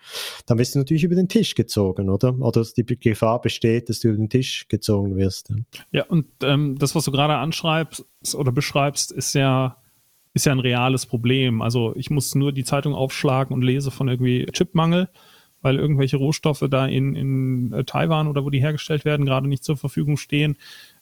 [0.46, 2.38] dann wirst du natürlich über den Tisch gezogen, oder?
[2.40, 5.52] Oder die Gefahr besteht, dass du über den Tisch gezogen wirst.
[5.92, 9.78] Ja, und ähm, das, was du gerade anschreibst oder beschreibst, ist ja
[10.36, 11.62] ist ja ein reales Problem.
[11.62, 15.08] Also ich muss nur die Zeitung aufschlagen und lese von irgendwie Chipmangel
[15.66, 19.64] weil irgendwelche Rohstoffe da in, in äh, Taiwan oder wo die hergestellt werden, gerade nicht
[19.64, 20.58] zur Verfügung stehen.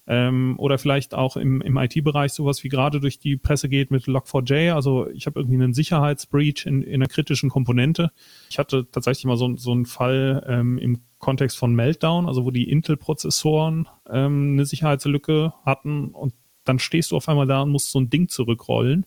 [0.06, 4.06] Ähm, oder vielleicht auch im, im IT-Bereich sowas wie gerade durch die Presse geht mit
[4.06, 4.74] Log4j.
[4.74, 8.12] Also ich habe irgendwie einen Sicherheitsbreach in, in einer kritischen Komponente.
[8.50, 12.52] Ich hatte tatsächlich mal so, so einen Fall ähm, im Kontext von Meltdown, also wo
[12.52, 16.34] die Intel-Prozessoren ähm, eine Sicherheitslücke hatten und
[16.66, 19.06] dann stehst du auf einmal da und musst so ein Ding zurückrollen.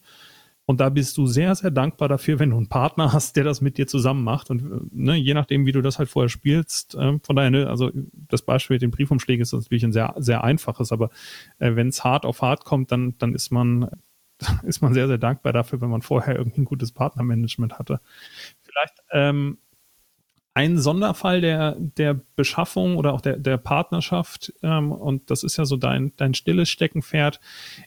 [0.67, 3.61] Und da bist du sehr, sehr dankbar dafür, wenn du einen Partner hast, der das
[3.61, 4.51] mit dir zusammen macht.
[4.51, 7.93] Und ne, je nachdem, wie du das halt vorher spielst, äh, von daher, ne, also
[8.13, 11.11] das Beispiel mit den Briefumschlägen ist natürlich ein sehr, sehr einfaches, aber
[11.61, 13.89] äh, wenn es hart auf hart kommt, dann, dann ist man,
[14.65, 18.01] ist man sehr, sehr dankbar dafür, wenn man vorher irgendwie ein gutes Partnermanagement hatte.
[18.63, 19.59] Vielleicht ähm,
[20.57, 25.65] ein Sonderfall der, der Beschaffung oder auch der, der Partnerschaft, ähm, und das ist ja
[25.65, 27.41] so dein, dein stilles Steckenpferd,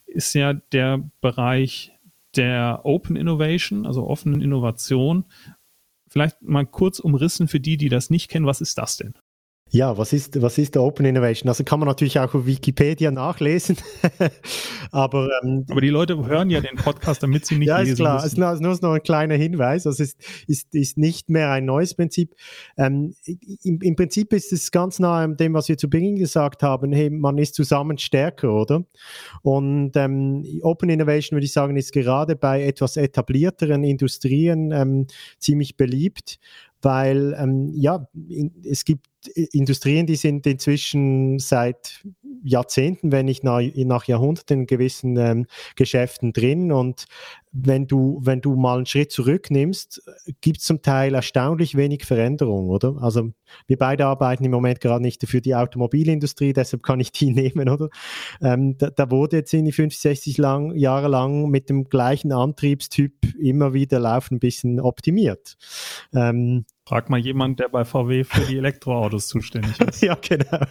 [0.05, 1.98] ist ja der Bereich
[2.35, 5.25] der Open Innovation, also offenen Innovation.
[6.09, 9.13] Vielleicht mal kurz umrissen für die, die das nicht kennen, was ist das denn?
[9.71, 11.47] Ja, was ist, was ist Open Innovation?
[11.47, 13.77] Also kann man natürlich auch auf Wikipedia nachlesen.
[14.91, 17.99] aber, ähm, aber die Leute hören ja den Podcast, damit sie nicht ja, lesen ist
[17.99, 18.15] klar.
[18.15, 18.41] Müssen.
[18.41, 19.85] Es ist nur noch ein kleiner Hinweis.
[19.85, 22.33] Also es ist, ist, ist nicht mehr ein neues Prinzip.
[22.77, 23.13] Ähm,
[23.63, 26.91] im, Im Prinzip ist es ganz nah an dem, was wir zu Beginn gesagt haben.
[26.91, 28.85] Hey, man ist zusammen stärker, oder?
[29.43, 35.05] Und ähm, Open Innovation, würde ich sagen, ist gerade bei etwas etablierteren Industrien ähm,
[35.37, 36.39] ziemlich beliebt,
[36.81, 42.03] weil ähm, ja, in, es gibt Industrien, die sind inzwischen seit
[42.43, 46.71] Jahrzehnten, wenn nicht nach, nach Jahrhunderten in gewissen ähm, Geschäften drin.
[46.71, 47.05] Und
[47.51, 50.03] wenn du, wenn du mal einen Schritt zurücknimmst,
[50.41, 52.97] gibt es zum Teil erstaunlich wenig Veränderung, oder?
[53.01, 53.31] Also
[53.67, 57.67] wir beide arbeiten im Moment gerade nicht für die Automobilindustrie, deshalb kann ich die nehmen,
[57.69, 57.89] oder?
[58.41, 62.31] Ähm, da, da, wurde jetzt in die 50, 60 lang, Jahre lang mit dem gleichen
[62.31, 65.57] Antriebstyp immer wieder laufen ein bisschen optimiert.
[66.13, 70.01] Ähm, Frag mal jemand, der bei VW für die Elektroautos zuständig ist.
[70.01, 70.65] ja, genau.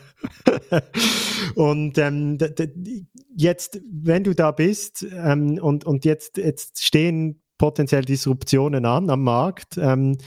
[1.54, 2.38] und ähm,
[3.37, 9.22] jetzt, wenn du da bist ähm, und, und jetzt, jetzt stehen potenziell Disruptionen an am
[9.22, 10.18] Markt, ähm,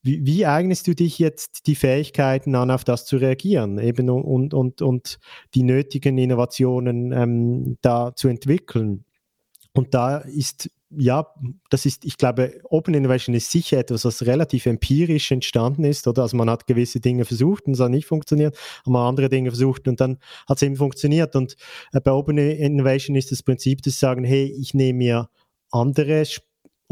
[0.00, 4.54] wie, wie, eignest du dich jetzt die Fähigkeiten an, auf das zu reagieren eben und,
[4.54, 5.18] und, und
[5.54, 9.04] die nötigen Innovationen ähm, da zu entwickeln?
[9.74, 11.26] Und da ist ja,
[11.70, 16.22] das ist, ich glaube, Open Innovation ist sicher etwas, was relativ empirisch entstanden ist, oder?
[16.22, 19.88] Also man hat gewisse Dinge versucht und es hat nicht funktioniert, man andere Dinge versucht
[19.88, 21.36] und dann hat es eben funktioniert.
[21.36, 21.56] Und
[21.92, 25.28] äh, bei Open Innovation ist das Prinzip, dass sie sagen, hey, ich nehme mir
[25.70, 26.24] andere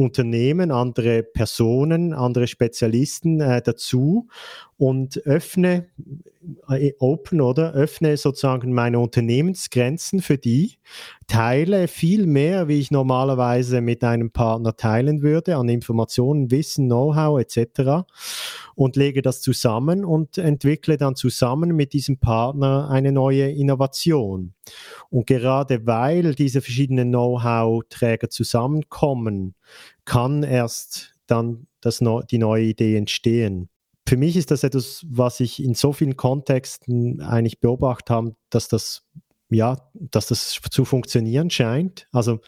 [0.03, 4.29] Unternehmen, andere Personen, andere Spezialisten äh, dazu
[4.77, 5.87] und öffne
[6.69, 10.79] äh, open oder öffne sozusagen meine Unternehmensgrenzen für die,
[11.29, 17.41] teile viel mehr, wie ich normalerweise mit einem Partner teilen würde, an Informationen, Wissen, Know-how
[17.41, 18.05] etc.
[18.75, 24.53] und lege das zusammen und entwickle dann zusammen mit diesem Partner eine neue Innovation.
[25.11, 29.55] Und gerade weil diese verschiedenen Know-how-Träger zusammenkommen,
[30.05, 33.69] kann erst dann das, die neue Idee entstehen
[34.07, 38.69] für mich ist das etwas, was ich in so vielen Kontexten eigentlich beobachtet habe, dass
[38.69, 39.07] das,
[39.49, 42.09] ja, dass das zu funktionieren scheint.
[42.13, 42.41] Also,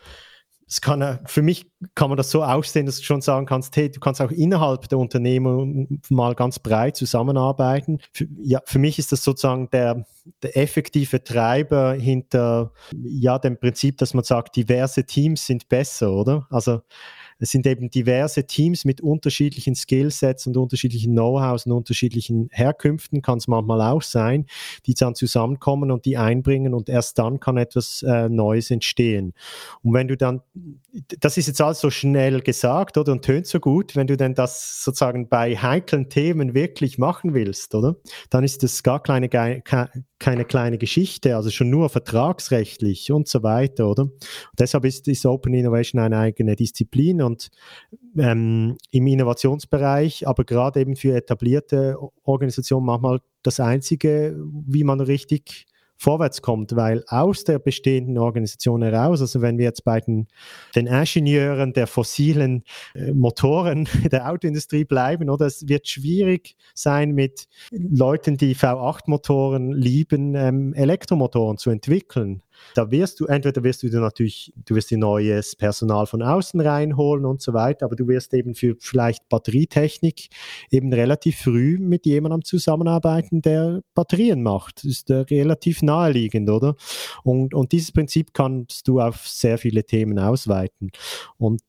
[0.66, 3.90] es kann, für mich kann man das so aussehen, dass du schon sagen kannst, hey,
[3.90, 8.00] du kannst auch innerhalb der Unternehmen mal ganz breit zusammenarbeiten.
[8.12, 10.06] Für, ja, für mich ist das sozusagen der,
[10.42, 16.46] der effektive Treiber hinter ja, dem Prinzip, dass man sagt, diverse Teams sind besser, oder?
[16.50, 16.80] Also
[17.44, 23.36] es sind eben diverse Teams mit unterschiedlichen Skillsets und unterschiedlichen Know-hows und unterschiedlichen Herkünften, kann
[23.36, 24.46] es manchmal auch sein,
[24.86, 29.34] die dann zusammenkommen und die einbringen und erst dann kann etwas äh, Neues entstehen.
[29.82, 30.40] Und wenn du dann,
[31.20, 34.34] das ist jetzt alles so schnell gesagt, oder, und tönt so gut, wenn du denn
[34.34, 37.96] das sozusagen bei heiklen Themen wirklich machen willst, oder,
[38.30, 43.86] dann ist das gar keine, keine kleine Geschichte, also schon nur vertragsrechtlich und so weiter,
[43.90, 44.04] oder?
[44.04, 47.33] Und deshalb ist, ist Open Innovation eine eigene Disziplin und
[48.16, 55.66] ähm, im Innovationsbereich, aber gerade eben für etablierte Organisationen manchmal das Einzige, wie man richtig
[55.96, 60.26] vorwärts kommt, weil aus der bestehenden Organisation heraus, also wenn wir jetzt bei den,
[60.74, 67.46] den Ingenieuren der fossilen äh, Motoren der Autoindustrie bleiben, oder es wird schwierig sein, mit
[67.70, 72.42] Leuten, die V8-Motoren lieben, ähm, Elektromotoren zu entwickeln.
[72.74, 77.24] Da wirst du, entweder wirst du natürlich, du wirst dir neues Personal von außen reinholen
[77.24, 80.28] und so weiter, aber du wirst eben für vielleicht Batterietechnik
[80.70, 84.78] eben relativ früh mit jemandem zusammenarbeiten, der Batterien macht.
[84.78, 86.76] Das ist äh, relativ naheliegend, oder?
[87.22, 90.90] Und, und dieses Prinzip kannst du auf sehr viele Themen ausweiten.
[91.36, 91.62] Und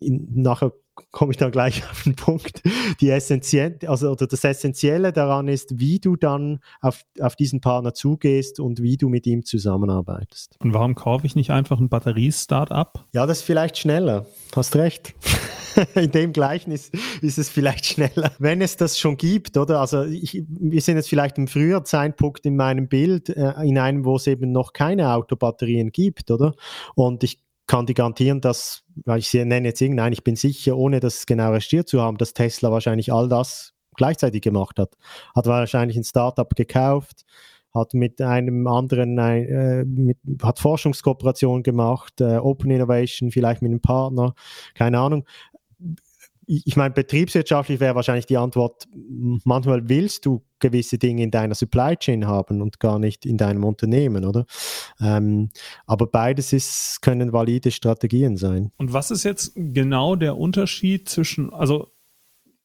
[0.00, 0.72] in, nachher
[1.10, 2.62] komme ich dann gleich auf den Punkt.
[3.00, 7.94] Die Essentiell, also oder das Essentielle daran ist, wie du dann auf, auf diesen Partner
[7.94, 10.56] zugehst und wie du mit ihm zusammenarbeitest.
[10.60, 13.04] Und warum kaufe ich nicht einfach ein Batterie-Startup?
[13.12, 14.26] Ja, das ist vielleicht schneller.
[14.54, 15.14] Hast recht.
[15.94, 19.80] In dem Gleichnis ist es vielleicht schneller, wenn es das schon gibt, oder?
[19.80, 24.06] Also ich, wir sind jetzt vielleicht im früheren Zeitpunkt in meinem Bild, äh, in einem,
[24.06, 26.54] wo es eben noch keine Autobatterien gibt, oder?
[26.94, 28.84] Und ich kann die garantieren, dass,
[29.16, 32.70] ich nenne jetzt irgendeinen, ich bin sicher, ohne das genau recherchiert zu haben, dass Tesla
[32.70, 34.94] wahrscheinlich all das gleichzeitig gemacht hat.
[35.34, 37.24] Hat wahrscheinlich ein Startup gekauft,
[37.74, 43.80] hat mit einem anderen, äh, mit, hat Forschungskooperation gemacht, äh, Open Innovation, vielleicht mit einem
[43.80, 44.34] Partner,
[44.74, 45.24] keine Ahnung
[46.46, 48.86] ich meine, betriebswirtschaftlich wäre wahrscheinlich die Antwort,
[49.44, 53.64] manchmal willst du gewisse Dinge in deiner Supply Chain haben und gar nicht in deinem
[53.64, 54.46] Unternehmen, oder?
[55.00, 55.50] Ähm,
[55.86, 58.70] aber beides ist, können valide Strategien sein.
[58.76, 61.90] Und was ist jetzt genau der Unterschied zwischen, also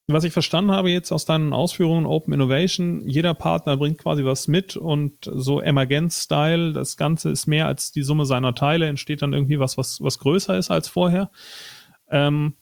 [0.08, 4.48] was ich verstanden habe jetzt aus deinen Ausführungen Open Innovation, jeder Partner bringt quasi was
[4.48, 9.34] mit und so Emergenz-Style, das Ganze ist mehr als die Summe seiner Teile, entsteht dann
[9.34, 11.32] irgendwie was, was, was größer ist als vorher.
[12.10, 12.56] Ähm,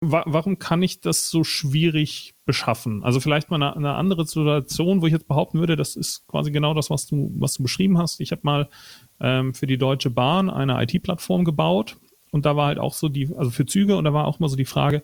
[0.00, 3.04] wa warum kann ich das so schwierig beschaffen?
[3.04, 6.50] Also vielleicht mal eine, eine, andere Situation, wo ich jetzt behaupten würde, das ist quasi
[6.50, 8.20] genau das, was du, was du beschrieben hast.
[8.20, 8.68] Ich habe mal
[9.20, 11.96] ähm, für die Deutsche Bahn eine IT-Plattform gebaut
[12.30, 14.48] und da war halt auch so die, also für Züge und da war auch mal
[14.48, 15.02] so die Frage,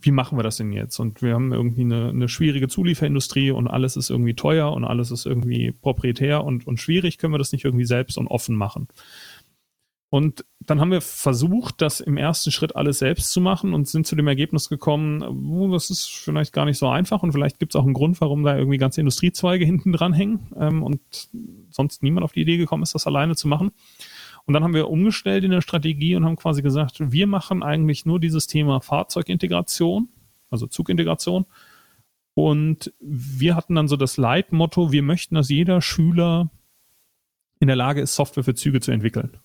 [0.00, 0.98] wie machen wir das denn jetzt?
[1.00, 5.10] Und wir haben irgendwie eine, eine schwierige Zulieferindustrie und alles ist irgendwie teuer und alles
[5.10, 8.88] ist irgendwie proprietär und, und schwierig, können wir das nicht irgendwie selbst und offen machen?
[10.10, 14.06] Und dann haben wir versucht, das im ersten Schritt alles selbst zu machen und sind
[14.06, 17.74] zu dem Ergebnis gekommen, oh, das ist vielleicht gar nicht so einfach und vielleicht gibt
[17.74, 21.00] es auch einen Grund, warum da irgendwie ganze Industriezweige hinten dran hängen ähm, und
[21.70, 23.70] sonst niemand auf die Idee gekommen ist, das alleine zu machen.
[24.46, 28.06] Und dann haben wir umgestellt in der Strategie und haben quasi gesagt, wir machen eigentlich
[28.06, 30.08] nur dieses Thema Fahrzeugintegration
[30.50, 31.46] also Zugintegration.
[32.34, 36.50] Und wir hatten dann so das Leitmotto, wir möchten, dass jeder Schüler
[37.58, 39.38] in der Lage ist, Software für Züge zu entwickeln.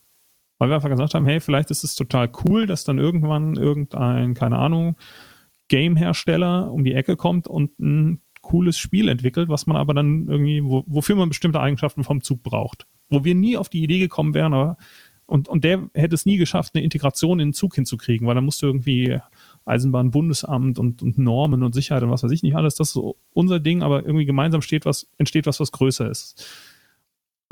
[0.63, 4.33] Weil wir einfach gesagt haben, hey, vielleicht ist es total cool, dass dann irgendwann irgendein,
[4.33, 4.95] keine Ahnung,
[5.67, 10.63] Game-Hersteller um die Ecke kommt und ein cooles Spiel entwickelt, was man aber dann irgendwie,
[10.63, 12.87] wo, wofür man bestimmte Eigenschaften vom Zug braucht.
[13.09, 14.77] Wo wir nie auf die Idee gekommen wären, aber
[15.25, 18.41] und, und der hätte es nie geschafft, eine Integration in den Zug hinzukriegen, weil da
[18.41, 19.19] musste irgendwie
[19.65, 22.75] Eisenbahnbundesamt und, und Normen und Sicherheit und was weiß ich nicht alles.
[22.75, 26.47] Das ist so unser Ding, aber irgendwie gemeinsam steht was, entsteht was, was größer ist.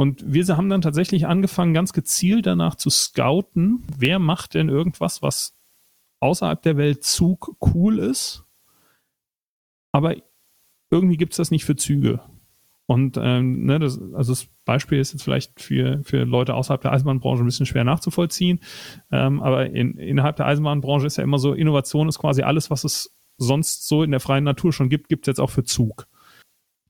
[0.02, 5.22] Und wir haben dann tatsächlich angefangen, ganz gezielt danach zu scouten, wer macht denn irgendwas,
[5.22, 5.56] was
[6.20, 8.44] außerhalb der Welt Zug cool ist,
[9.92, 10.16] aber
[10.90, 12.20] irgendwie gibt es das nicht für Züge.
[12.88, 16.94] Und ähm, ne, das, also das Beispiel ist jetzt vielleicht für, für Leute außerhalb der
[16.94, 18.60] Eisenbahnbranche ein bisschen schwer nachzuvollziehen.
[19.12, 22.86] Ähm, aber in, innerhalb der Eisenbahnbranche ist ja immer so, Innovation ist quasi alles, was
[22.86, 26.08] es sonst so in der freien Natur schon gibt, gibt es jetzt auch für Zug.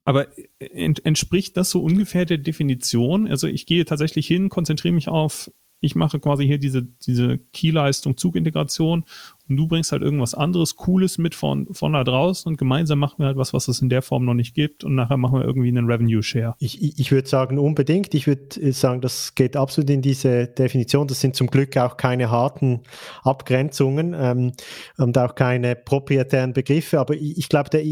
[0.04, 0.28] Aber
[0.60, 3.28] ent, entspricht das so ungefähr der Definition?
[3.28, 8.16] Also ich gehe tatsächlich hin, konzentriere mich auf ich mache quasi hier diese, diese Key-Leistung
[8.16, 9.04] Zugintegration
[9.50, 13.20] und du bringst halt irgendwas anderes, Cooles mit von, von da draußen und gemeinsam machen
[13.20, 15.46] wir halt was, was es in der Form noch nicht gibt und nachher machen wir
[15.46, 16.56] irgendwie einen Revenue-Share.
[16.60, 18.14] Ich, ich würde sagen, unbedingt.
[18.14, 21.08] Ich würde sagen, das geht absolut in diese Definition.
[21.08, 22.82] Das sind zum Glück auch keine harten
[23.24, 24.52] Abgrenzungen ähm,
[24.98, 27.00] und auch keine proprietären Begriffe.
[27.00, 27.84] Aber ich, ich glaube, der,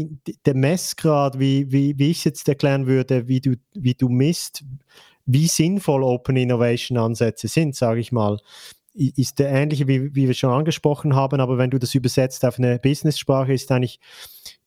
[0.46, 4.64] der Messgrad, wie, wie, wie ich es jetzt erklären würde, wie du, wie du misst,
[5.32, 8.38] wie sinnvoll Open Innovation Ansätze sind, sage ich mal,
[8.92, 12.58] ist der ähnliche, wie, wie wir schon angesprochen haben, aber wenn du das übersetzt auf
[12.58, 14.00] eine Business-Sprache, ist eigentlich,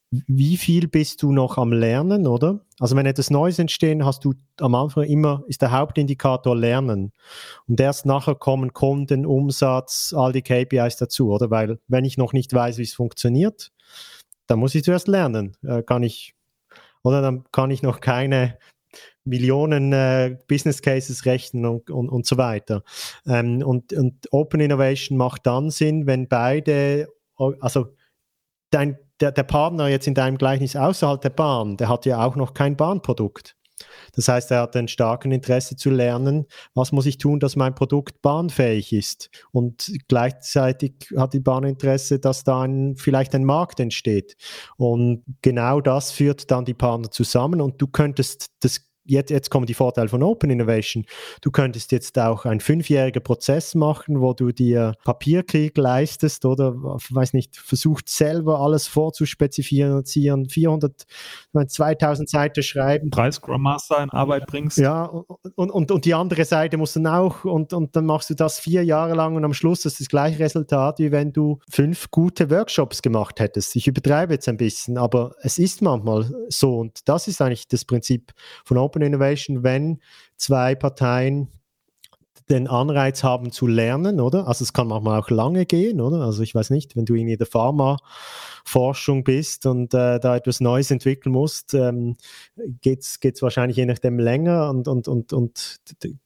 [0.09, 2.61] wie viel bist du noch am Lernen, oder?
[2.79, 7.11] Also wenn etwas Neues entstehen, hast du am Anfang immer, ist der Hauptindikator Lernen.
[7.67, 11.49] Und erst nachher kommen Kunden, Umsatz, all die KPIs dazu, oder?
[11.49, 13.71] Weil wenn ich noch nicht weiß, wie es funktioniert,
[14.47, 15.57] dann muss ich zuerst lernen.
[15.63, 16.35] Äh, kann ich,
[17.03, 18.57] oder dann kann ich noch keine
[19.25, 22.83] Millionen äh, Business Cases rechnen und, und, und so weiter.
[23.25, 27.07] Ähm, und, und Open Innovation macht dann Sinn, wenn beide,
[27.59, 27.87] also
[28.69, 32.35] dein, der, der Partner jetzt in deinem Gleichnis außerhalb der Bahn, der hat ja auch
[32.35, 33.55] noch kein Bahnprodukt.
[34.13, 37.75] Das heißt, er hat ein starken Interesse zu lernen, was muss ich tun, dass mein
[37.75, 39.29] Produkt bahnfähig ist.
[39.51, 44.35] Und gleichzeitig hat die Bahn Interesse, dass da ein, vielleicht ein Markt entsteht.
[44.77, 49.65] Und genau das führt dann die Partner zusammen und du könntest das jetzt, jetzt kommen
[49.65, 51.05] die Vorteile von Open Innovation.
[51.41, 57.33] Du könntest jetzt auch einen fünfjährigen Prozess machen, wo du dir Papierkrieg leistest oder, weiß
[57.33, 61.05] nicht, versucht selber alles vorzuspezifizieren, 400,
[61.67, 63.09] 2000 Seiten schreiben.
[63.09, 64.77] Drei Scrum Master in Arbeit bringst.
[64.77, 68.33] Ja, und, und, und die andere Seite muss dann auch, und, und dann machst du
[68.33, 72.11] das vier Jahre lang und am Schluss ist das gleiche Resultat, wie wenn du fünf
[72.11, 73.75] gute Workshops gemacht hättest.
[73.75, 77.85] Ich übertreibe jetzt ein bisschen, aber es ist manchmal so und das ist eigentlich das
[77.85, 78.33] Prinzip
[78.65, 79.99] von Open Open Innovation, wenn
[80.37, 81.47] zwei Parteien
[82.49, 84.47] den Anreiz haben zu lernen, oder?
[84.47, 86.19] Also es kann manchmal auch lange gehen, oder?
[86.21, 90.91] Also ich weiß nicht, wenn du in der Pharmaforschung bist und äh, da etwas Neues
[90.91, 92.17] entwickeln musst, ähm,
[92.81, 95.77] geht es wahrscheinlich je nachdem länger und, und, und, und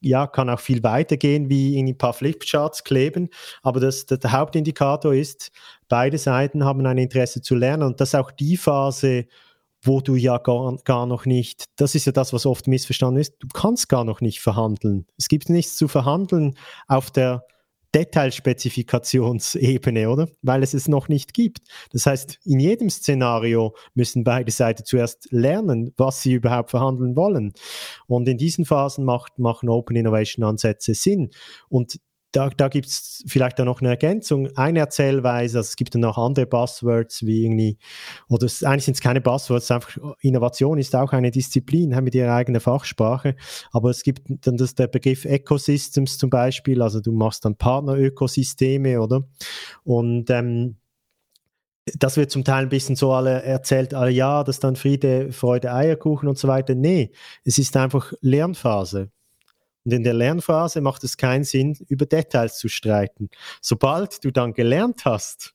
[0.02, 3.30] ja, kann auch viel weitergehen, wie in ein paar Flipcharts kleben.
[3.62, 5.52] Aber das, der Hauptindikator ist,
[5.88, 9.28] beide Seiten haben ein Interesse zu lernen und das ist auch die Phase,
[9.88, 13.36] wo du ja gar, gar noch nicht, das ist ja das, was oft missverstanden ist,
[13.40, 15.06] du kannst gar noch nicht verhandeln.
[15.18, 16.56] Es gibt nichts zu verhandeln
[16.88, 17.44] auf der
[17.96, 20.28] Detailspezifikationsebene, oder?
[20.42, 21.60] Weil es es noch nicht gibt.
[21.92, 27.54] Das heißt, in jedem Szenario müssen beide Seiten zuerst lernen, was sie überhaupt verhandeln wollen.
[28.06, 31.32] Und in diesen Phasen macht, machen Open Innovation Ansätze Sinn.
[31.70, 32.00] Und
[32.32, 36.02] da, da gibt es vielleicht auch noch eine Ergänzung, eine Erzählweise, also es gibt dann
[36.02, 37.78] noch andere Buzzwords wie irgendwie,
[38.28, 42.16] oder es, eigentlich sind es keine Buzzwords, einfach Innovation ist auch eine Disziplin, haben mit
[42.16, 43.36] ihrer eigenen Fachsprache,
[43.72, 49.02] aber es gibt dann das, der Begriff Ecosystems zum Beispiel, also du machst dann Partnerökosysteme,
[49.02, 49.24] oder?
[49.84, 50.78] Und ähm,
[51.98, 55.32] das wird zum Teil ein bisschen so alle erzählt, alle ja, das ist dann Friede,
[55.32, 56.76] Freude, Eierkuchen und so weiter.
[56.76, 57.12] Nee,
[57.46, 59.12] es ist einfach Lernphase.
[59.88, 63.30] Und in der Lernphase macht es keinen Sinn, über Details zu streiten.
[63.62, 65.54] Sobald du dann gelernt hast,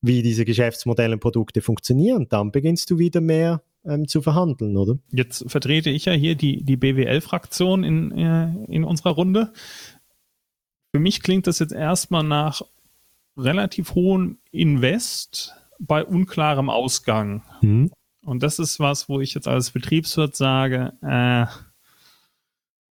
[0.00, 4.96] wie diese Geschäftsmodelle und Produkte funktionieren, dann beginnst du wieder mehr ähm, zu verhandeln, oder?
[5.12, 9.52] Jetzt vertrete ich ja hier die, die BWL-Fraktion in, äh, in unserer Runde.
[10.94, 12.62] Für mich klingt das jetzt erstmal nach
[13.36, 17.42] relativ hohem Invest bei unklarem Ausgang.
[17.60, 17.90] Mhm.
[18.24, 21.44] Und das ist was, wo ich jetzt als Betriebswirt sage, äh,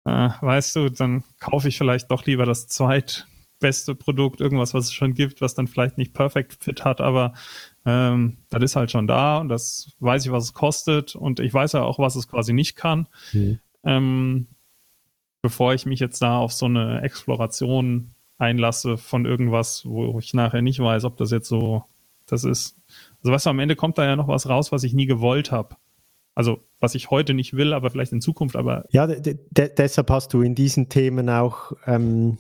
[0.05, 3.27] äh, weißt du, dann kaufe ich vielleicht doch lieber das zweit
[3.61, 7.33] beste Produkt, irgendwas, was es schon gibt, was dann vielleicht nicht perfekt fit hat, aber
[7.87, 11.55] ähm, das ist halt schon da und das weiß ich, was es kostet und ich
[11.55, 13.09] weiß ja auch, was es quasi nicht kann.
[13.33, 13.61] Mhm.
[13.85, 14.47] Ähm,
[15.41, 20.63] bevor ich mich jetzt da auf so eine Exploration einlasse von irgendwas, wo ich nachher
[20.63, 21.85] nicht weiß, ob das jetzt so
[22.27, 22.77] das ist.
[23.21, 25.77] Also was am Ende kommt da ja noch was raus, was ich nie gewollt habe.
[26.35, 28.85] Also was ich heute nicht will, aber vielleicht in Zukunft, aber.
[28.91, 32.39] Ja, deshalb hast du in diesen Themen auch ähm,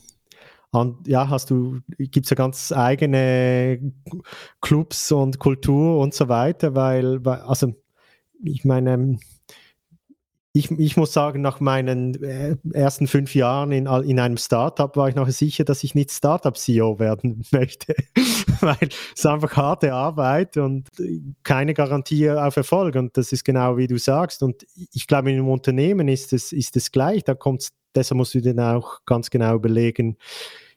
[0.72, 3.92] an, ja, hast du, gibt es ja ganz eigene
[4.60, 7.74] Clubs und Kultur und so weiter, weil, weil also
[8.42, 9.18] ich meine,
[10.56, 15.08] ich, ich muss sagen, nach meinen äh, ersten fünf Jahren in, in einem Startup war
[15.08, 17.96] ich noch sicher, dass ich nicht Startup-CEO werden möchte,
[18.60, 20.88] weil es ist einfach harte Arbeit und
[21.42, 22.94] keine Garantie auf Erfolg.
[22.94, 24.44] Und das ist genau wie du sagst.
[24.44, 27.24] Und ich glaube, in einem Unternehmen ist es, ist es gleich.
[27.24, 30.16] Da kommt's, deshalb musst du dir auch ganz genau überlegen,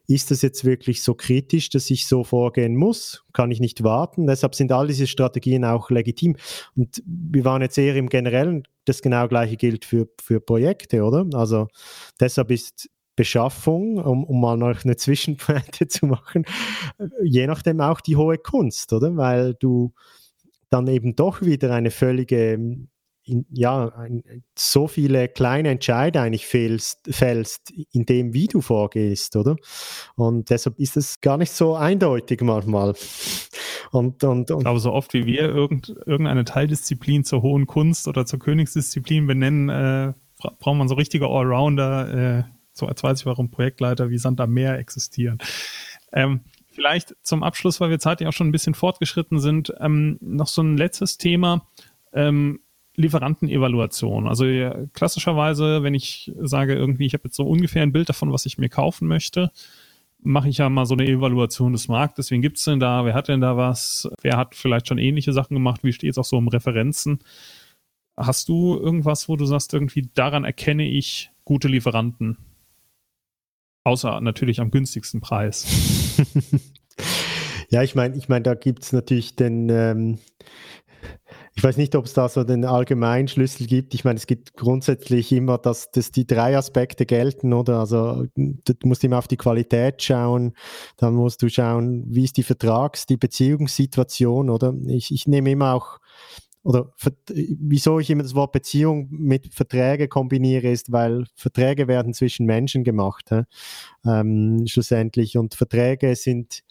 [0.07, 3.25] ist das jetzt wirklich so kritisch, dass ich so vorgehen muss?
[3.31, 4.25] Kann ich nicht warten?
[4.25, 6.35] Deshalb sind all diese Strategien auch legitim.
[6.75, 11.25] Und wir waren jetzt eher im Generellen, das genau gleiche gilt für, für Projekte, oder?
[11.33, 11.67] Also
[12.19, 16.45] deshalb ist Beschaffung, um, um mal noch eine Zwischenpointe zu machen,
[17.23, 19.17] je nachdem auch die hohe Kunst, oder?
[19.17, 19.93] Weil du
[20.69, 22.59] dann eben doch wieder eine völlige
[23.27, 24.23] in, ja, ein,
[24.57, 29.55] so viele kleine Entscheide eigentlich fällst, fällst in dem, wie du vorgehst, oder?
[30.15, 32.93] Und deshalb ist es gar nicht so eindeutig manchmal.
[33.91, 38.25] Und, und, und glaube, so oft wie wir irgend, irgendeine Teildisziplin zur hohen Kunst oder
[38.25, 43.49] zur Königsdisziplin benennen, äh, braucht man so richtige Allrounder, äh, so als weiß ich warum
[43.49, 45.39] Projektleiter wie Sand am Meer existieren.
[46.13, 50.47] Ähm, vielleicht zum Abschluss, weil wir zeitlich auch schon ein bisschen fortgeschritten sind, ähm, noch
[50.47, 51.67] so ein letztes Thema.
[52.13, 52.59] Ähm,
[52.97, 54.27] Lieferantenevaluation.
[54.27, 54.45] Also
[54.93, 58.57] klassischerweise, wenn ich sage irgendwie, ich habe jetzt so ungefähr ein Bild davon, was ich
[58.57, 59.51] mir kaufen möchte,
[60.19, 62.31] mache ich ja mal so eine Evaluation des Marktes.
[62.31, 63.05] Wen gibt's denn da?
[63.05, 64.09] Wer hat denn da was?
[64.21, 65.83] Wer hat vielleicht schon ähnliche Sachen gemacht?
[65.83, 67.19] Wie steht es auch so um Referenzen?
[68.17, 72.37] Hast du irgendwas, wo du sagst, irgendwie daran erkenne ich gute Lieferanten?
[73.83, 75.65] Außer natürlich am günstigsten Preis.
[77.69, 80.17] ja, ich meine, ich meine, da gibt's natürlich den ähm,
[81.57, 83.95] ich weiß nicht, ob es da so den allgemeinen Schlüssel gibt.
[83.95, 87.79] Ich meine, es gibt grundsätzlich immer, dass, dass die drei Aspekte gelten, oder?
[87.79, 90.53] Also du musst immer auf die Qualität schauen,
[90.97, 94.75] dann musst du schauen, wie ist die Vertrags-, die Beziehungssituation, oder?
[94.85, 95.97] Ich, ich nehme immer auch,
[96.61, 96.93] oder
[97.27, 102.83] wieso ich immer das Wort Beziehung mit Verträge kombiniere, ist, weil Verträge werden zwischen Menschen
[102.83, 103.31] gemacht,
[104.05, 105.39] ähm, schlussendlich.
[105.39, 106.61] Und Verträge sind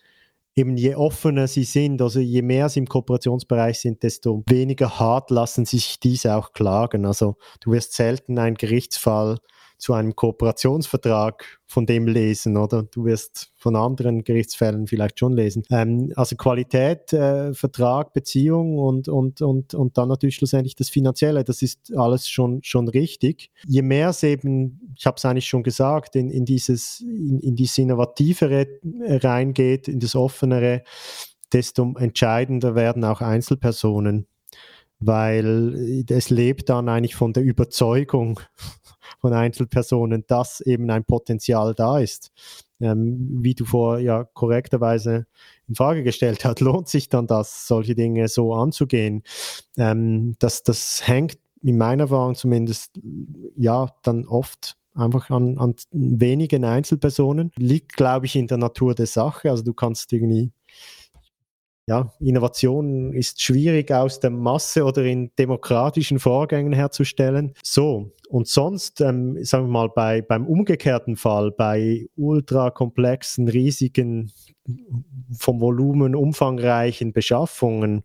[0.57, 5.31] eben je offener sie sind, also je mehr sie im Kooperationsbereich sind, desto weniger hart
[5.31, 7.05] lassen sich diese auch klagen.
[7.05, 9.39] Also du wirst selten einen Gerichtsfall
[9.79, 12.85] zu einem Kooperationsvertrag von dem lesen, oder?
[12.85, 15.65] Du wirst von anderen Gerichtsfällen vielleicht schon lesen.
[15.71, 21.45] Ähm, also Qualität, äh, Vertrag, Beziehung und, und, und, und dann natürlich schlussendlich das Finanzielle,
[21.45, 23.51] das ist alles schon, schon richtig.
[23.67, 27.57] Je mehr es eben, ich habe es eigentlich schon gesagt, in, in dieses, in, in
[27.57, 30.83] dieses Innovativere reingeht, in das Offenere,
[31.53, 34.27] desto entscheidender werden auch Einzelpersonen
[34.99, 38.41] weil es lebt dann eigentlich von der Überzeugung
[39.21, 42.33] von Einzelpersonen, dass eben ein Potenzial da ist.
[42.79, 45.27] Ähm, wie du vor ja korrekterweise
[45.67, 49.23] in Frage gestellt hast, lohnt sich dann das, solche Dinge so anzugehen.
[49.77, 53.01] Ähm, das, das hängt in meiner Erfahrung zumindest
[53.57, 57.53] ja dann oft einfach an, an wenigen Einzelpersonen.
[57.57, 59.51] Liegt, glaube ich, in der Natur der Sache.
[59.51, 60.53] Also du kannst irgendwie
[61.89, 67.55] ja, Innovation ist schwierig aus der Masse oder in demokratischen Vorgängen herzustellen.
[67.63, 74.33] So, und sonst, ähm, sagen wir mal, bei, beim umgekehrten Fall, bei ultrakomplexen, riesigen,
[75.39, 78.03] vom Volumen umfangreichen Beschaffungen,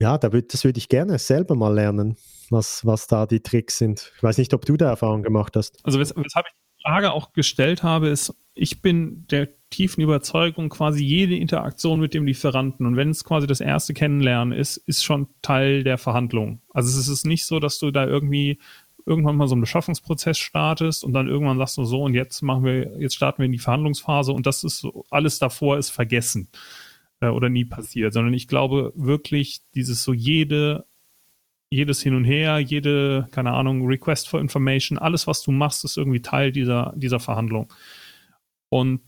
[0.00, 2.16] ja, da würd, das würde ich gerne selber mal lernen,
[2.48, 4.10] was, was da die Tricks sind.
[4.16, 5.78] Ich weiß nicht, ob du da Erfahrung gemacht hast.
[5.84, 10.68] Also, wes weshalb ich die Frage auch gestellt habe, ist, ich bin der tiefen Überzeugung,
[10.68, 15.04] quasi jede Interaktion mit dem Lieferanten und wenn es quasi das erste Kennenlernen ist, ist
[15.04, 16.60] schon Teil der Verhandlung.
[16.74, 18.58] Also es ist nicht so, dass du da irgendwie
[19.06, 22.64] irgendwann mal so einen Beschaffungsprozess startest und dann irgendwann sagst du so und jetzt machen
[22.64, 26.48] wir, jetzt starten wir in die Verhandlungsphase und das ist so, alles davor ist vergessen
[27.20, 30.84] äh, oder nie passiert, sondern ich glaube wirklich dieses so jede
[31.70, 35.96] jedes Hin und Her, jede, keine Ahnung, Request for Information, alles, was du machst, ist
[35.96, 37.72] irgendwie Teil dieser, dieser Verhandlung.
[38.68, 39.02] Und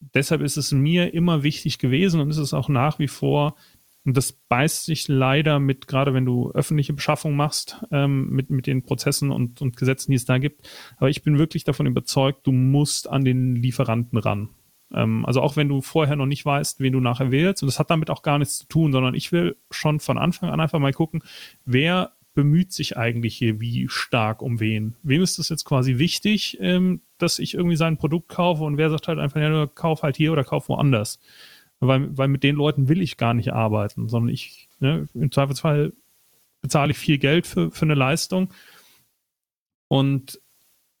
[0.00, 3.56] deshalb ist es mir immer wichtig gewesen und ist es auch nach wie vor,
[4.04, 8.66] und das beißt sich leider mit, gerade wenn du öffentliche Beschaffung machst, ähm, mit, mit
[8.66, 10.68] den Prozessen und, und Gesetzen, die es da gibt.
[10.96, 14.48] Aber ich bin wirklich davon überzeugt, du musst an den Lieferanten ran.
[14.92, 17.78] Ähm, also auch wenn du vorher noch nicht weißt, wen du nachher wählst, und das
[17.78, 20.78] hat damit auch gar nichts zu tun, sondern ich will schon von Anfang an einfach
[20.78, 21.22] mal gucken,
[21.66, 24.96] wer bemüht sich eigentlich hier wie stark um wen?
[25.02, 28.90] Wem ist das jetzt quasi wichtig, ähm, dass ich irgendwie sein Produkt kaufe und wer
[28.90, 31.18] sagt halt einfach, ja, nur kauf halt hier oder kauf woanders?
[31.80, 35.92] Weil, weil mit den Leuten will ich gar nicht arbeiten, sondern ich, ne, im Zweifelsfall
[36.60, 38.52] bezahle ich viel Geld für, für eine Leistung
[39.88, 40.40] und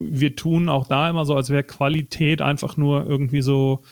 [0.00, 3.82] wir tun auch da immer so, als wäre Qualität einfach nur irgendwie so,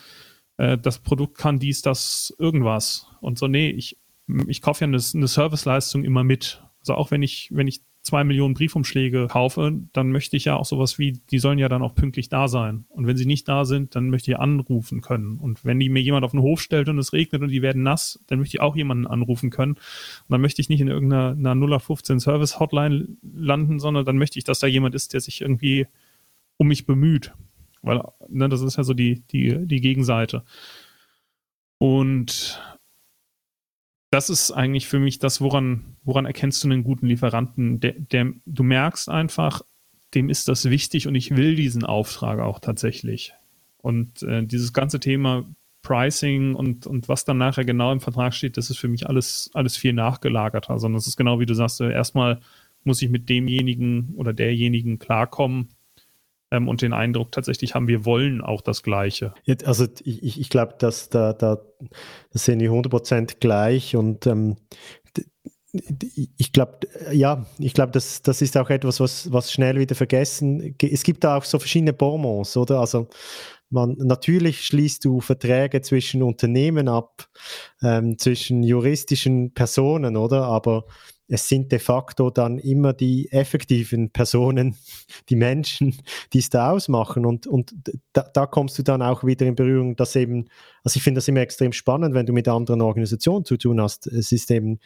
[0.57, 3.07] äh, das Produkt kann dies, das, irgendwas.
[3.21, 3.99] Und so, nee, ich,
[4.47, 6.63] ich kaufe ja eine, eine Serviceleistung immer mit.
[6.81, 10.65] Also auch wenn ich, wenn ich zwei Millionen Briefumschläge kaufe, dann möchte ich ja auch
[10.65, 12.87] sowas wie, die sollen ja dann auch pünktlich da sein.
[12.89, 15.37] Und wenn sie nicht da sind, dann möchte ich anrufen können.
[15.39, 17.83] Und wenn die mir jemand auf den Hof stellt und es regnet und die werden
[17.83, 19.73] nass, dann möchte ich auch jemanden anrufen können.
[19.73, 24.45] Und dann möchte ich nicht in irgendeiner 0815 Service Hotline landen, sondern dann möchte ich,
[24.45, 25.87] dass da jemand ist, der sich irgendwie
[26.57, 27.35] um mich bemüht.
[27.83, 30.45] Weil, ne, das ist ja so die, die, die Gegenseite.
[31.79, 32.61] Und
[34.11, 37.81] das ist eigentlich für mich das, woran, woran erkennst du einen guten Lieferanten?
[37.81, 39.63] Der, der, du merkst einfach,
[40.15, 43.35] dem ist das wichtig und ich will diesen Auftrag auch tatsächlich.
[43.79, 45.45] Und äh, dieses ganze Thema
[45.83, 49.51] Pricing und, und was dann nachher genau im Vertrag steht, das ist für mich alles,
[49.55, 52.41] alles viel nachgelagerter, sondern es ist genau wie du sagst, äh, erstmal
[52.85, 55.69] muss ich mit demjenigen oder derjenigen klarkommen,
[56.51, 59.35] ähm, und den Eindruck tatsächlich haben, wir wollen auch das Gleiche.
[59.65, 61.59] Also ich, ich glaube, dass da, da
[62.33, 64.57] das sehen wir 100% gleich und ähm,
[66.39, 66.81] ich glaube,
[67.13, 70.75] ja, ich glaube, das, das ist auch etwas, was, was schnell wieder vergessen.
[70.81, 72.81] Es gibt da auch so verschiedene Bonbons, oder?
[72.81, 73.09] Also
[73.71, 77.29] man, natürlich schließt du Verträge zwischen Unternehmen ab,
[77.83, 80.45] ähm, zwischen juristischen Personen, oder?
[80.45, 80.87] Aber
[81.29, 84.77] es sind de facto dann immer die effektiven Personen,
[85.29, 85.95] die Menschen,
[86.33, 87.27] die es da ausmachen.
[87.27, 87.75] Und, und
[88.13, 90.49] da, da kommst du dann auch wieder in Berührung, dass eben,
[90.83, 94.07] also ich finde das immer extrem spannend, wenn du mit anderen Organisationen zu tun hast.
[94.07, 94.81] Es ist eben,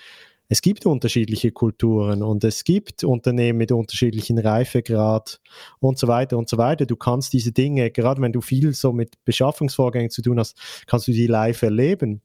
[0.48, 5.40] es gibt unterschiedliche Kulturen und es gibt Unternehmen mit unterschiedlichen Reifegrad
[5.78, 6.84] und so weiter und so weiter.
[6.84, 11.08] Du kannst diese Dinge, gerade wenn du viel so mit Beschaffungsvorgängen zu tun hast, kannst
[11.08, 12.20] du die live erleben.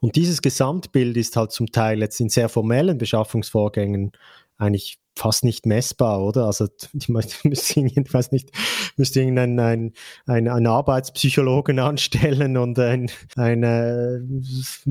[0.00, 4.12] Und dieses Gesamtbild ist halt zum Teil jetzt in sehr formellen Beschaffungsvorgängen
[4.58, 6.46] eigentlich fast nicht messbar, oder?
[6.46, 7.44] Also ich weiß
[8.32, 8.50] nicht,
[8.96, 9.92] müsste irgendeinen ein,
[10.26, 14.26] ein, einen Arbeitspsychologen anstellen und ein, eine,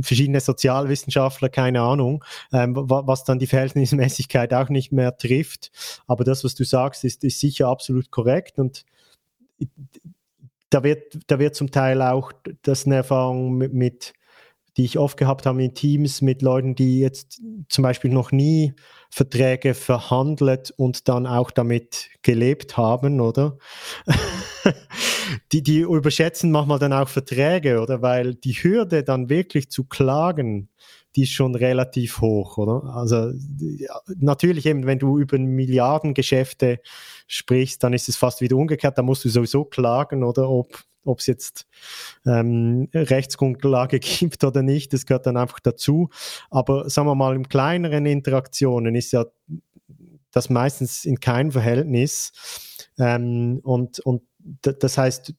[0.02, 2.24] verschiedene Sozialwissenschaftler, keine Ahnung,
[2.54, 5.72] ähm, was dann die Verhältnismäßigkeit auch nicht mehr trifft.
[6.06, 8.86] Aber das, was du sagst, ist, ist sicher absolut korrekt und
[10.70, 14.14] da wird, da wird zum Teil auch das eine Erfahrung mit, mit
[14.78, 18.74] die ich oft gehabt habe in Teams mit Leuten, die jetzt zum Beispiel noch nie
[19.10, 23.58] Verträge verhandelt und dann auch damit gelebt haben, oder?
[25.52, 28.02] die, die überschätzen manchmal dann auch Verträge, oder?
[28.02, 30.70] Weil die Hürde dann wirklich zu klagen,
[31.16, 32.96] die ist schon relativ hoch, oder?
[32.96, 33.34] Also
[34.18, 36.80] natürlich eben, wenn du über Milliardengeschäfte
[37.28, 41.20] sprichst, dann ist es fast wieder umgekehrt, da musst du sowieso klagen, oder ob ob
[41.20, 41.66] es jetzt
[42.26, 46.10] ähm, Rechtsgrundlage gibt oder nicht, das gehört dann einfach dazu.
[46.50, 49.26] Aber sagen wir mal, in kleineren Interaktionen ist ja
[50.32, 52.32] das meistens in keinem Verhältnis.
[52.98, 54.22] Ähm, und, und
[54.62, 55.34] das heißt,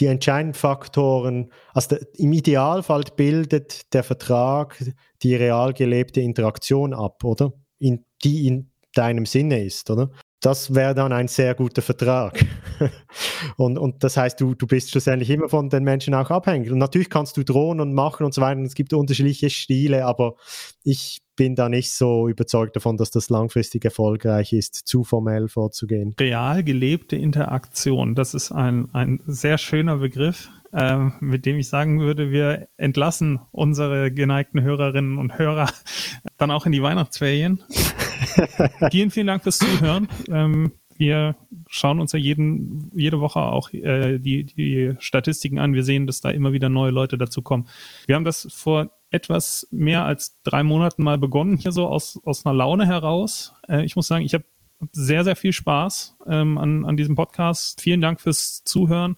[0.00, 4.82] die entscheidenden Faktoren, also der, im Idealfall bildet der Vertrag
[5.22, 7.52] die real gelebte Interaktion ab, oder?
[7.78, 10.10] In, die in deinem Sinne ist, oder?
[10.40, 12.44] Das wäre dann ein sehr guter Vertrag.
[13.56, 16.70] und, und das heißt, du, du bist schlussendlich immer von den Menschen auch abhängig.
[16.70, 18.60] Und natürlich kannst du drohen und machen und so weiter.
[18.62, 20.36] Es gibt unterschiedliche Stile, aber
[20.82, 26.14] ich bin da nicht so überzeugt davon, dass das langfristig erfolgreich ist, zu formell vorzugehen.
[26.18, 32.00] Real gelebte Interaktion, das ist ein, ein sehr schöner Begriff, äh, mit dem ich sagen
[32.00, 35.70] würde, wir entlassen unsere geneigten Hörerinnen und Hörer
[36.36, 37.62] dann auch in die Weihnachtsferien.
[38.90, 40.08] vielen, vielen Dank fürs Zuhören.
[40.28, 45.72] Ähm, wir schauen uns ja jeden, jede Woche auch äh, die, die Statistiken an.
[45.72, 47.68] Wir sehen, dass da immer wieder neue Leute dazukommen.
[48.06, 52.44] Wir haben das vor etwas mehr als drei Monaten mal begonnen, hier so aus, aus
[52.44, 53.54] einer Laune heraus.
[53.66, 54.44] Äh, ich muss sagen, ich habe
[54.92, 57.80] sehr, sehr viel Spaß ähm, an, an diesem Podcast.
[57.80, 59.16] Vielen Dank fürs Zuhören.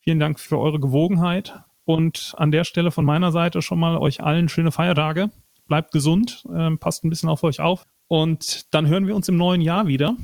[0.00, 1.60] Vielen Dank für eure Gewogenheit.
[1.84, 5.30] Und an der Stelle von meiner Seite schon mal euch allen schöne Feiertage.
[5.66, 7.86] Bleibt gesund, äh, passt ein bisschen auf euch auf.
[8.12, 10.18] Und dann hören wir uns im neuen Jahr wieder.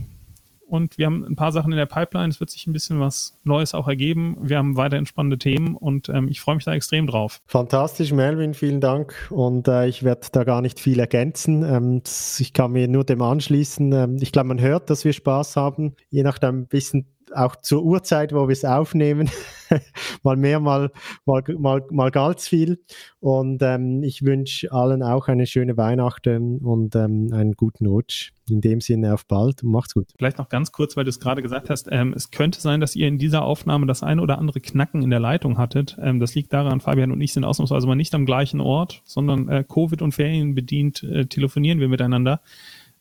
[0.66, 2.28] Und wir haben ein paar Sachen in der Pipeline.
[2.28, 4.36] Es wird sich ein bisschen was Neues auch ergeben.
[4.42, 7.40] Wir haben weiter spannende Themen und ähm, ich freue mich da extrem drauf.
[7.46, 9.14] Fantastisch, Melvin, vielen Dank.
[9.30, 11.62] Und äh, ich werde da gar nicht viel ergänzen.
[11.62, 12.02] Ähm,
[12.38, 13.90] ich kann mir nur dem anschließen.
[13.90, 15.94] Ähm, ich glaube, man hört, dass wir Spaß haben.
[16.10, 19.30] Je nachdem ein bisschen auch zur Uhrzeit, wo wir es aufnehmen.
[20.22, 20.90] mal mehr, mal,
[21.26, 22.80] mal, mal, mal ganz viel.
[23.20, 28.32] Und ähm, ich wünsche allen auch eine schöne Weihnachten und ähm, einen guten Rutsch.
[28.50, 30.06] In dem Sinne auf bald und macht's gut.
[30.16, 32.96] Vielleicht noch ganz kurz, weil du es gerade gesagt hast, ähm, es könnte sein, dass
[32.96, 35.98] ihr in dieser Aufnahme das eine oder andere Knacken in der Leitung hattet.
[36.00, 39.48] Ähm, das liegt daran, Fabian und ich sind ausnahmsweise mal nicht am gleichen Ort, sondern
[39.48, 42.40] äh, Covid und Ferien bedient äh, telefonieren wir miteinander.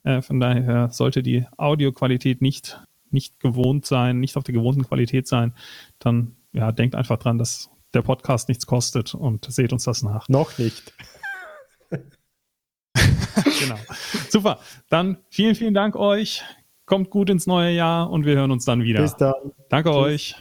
[0.03, 2.81] Äh, von daher sollte die Audioqualität nicht,
[3.11, 5.53] nicht gewohnt sein, nicht auf der gewohnten Qualität sein,
[5.99, 10.27] dann ja, denkt einfach dran, dass der Podcast nichts kostet und seht uns das nach.
[10.29, 10.93] Noch nicht.
[13.59, 13.77] genau.
[14.29, 14.59] Super.
[14.89, 16.43] Dann vielen, vielen Dank euch.
[16.85, 19.01] Kommt gut ins neue Jahr und wir hören uns dann wieder.
[19.01, 19.33] Bis dann.
[19.69, 19.97] Danke Tschüss.
[19.97, 20.35] euch.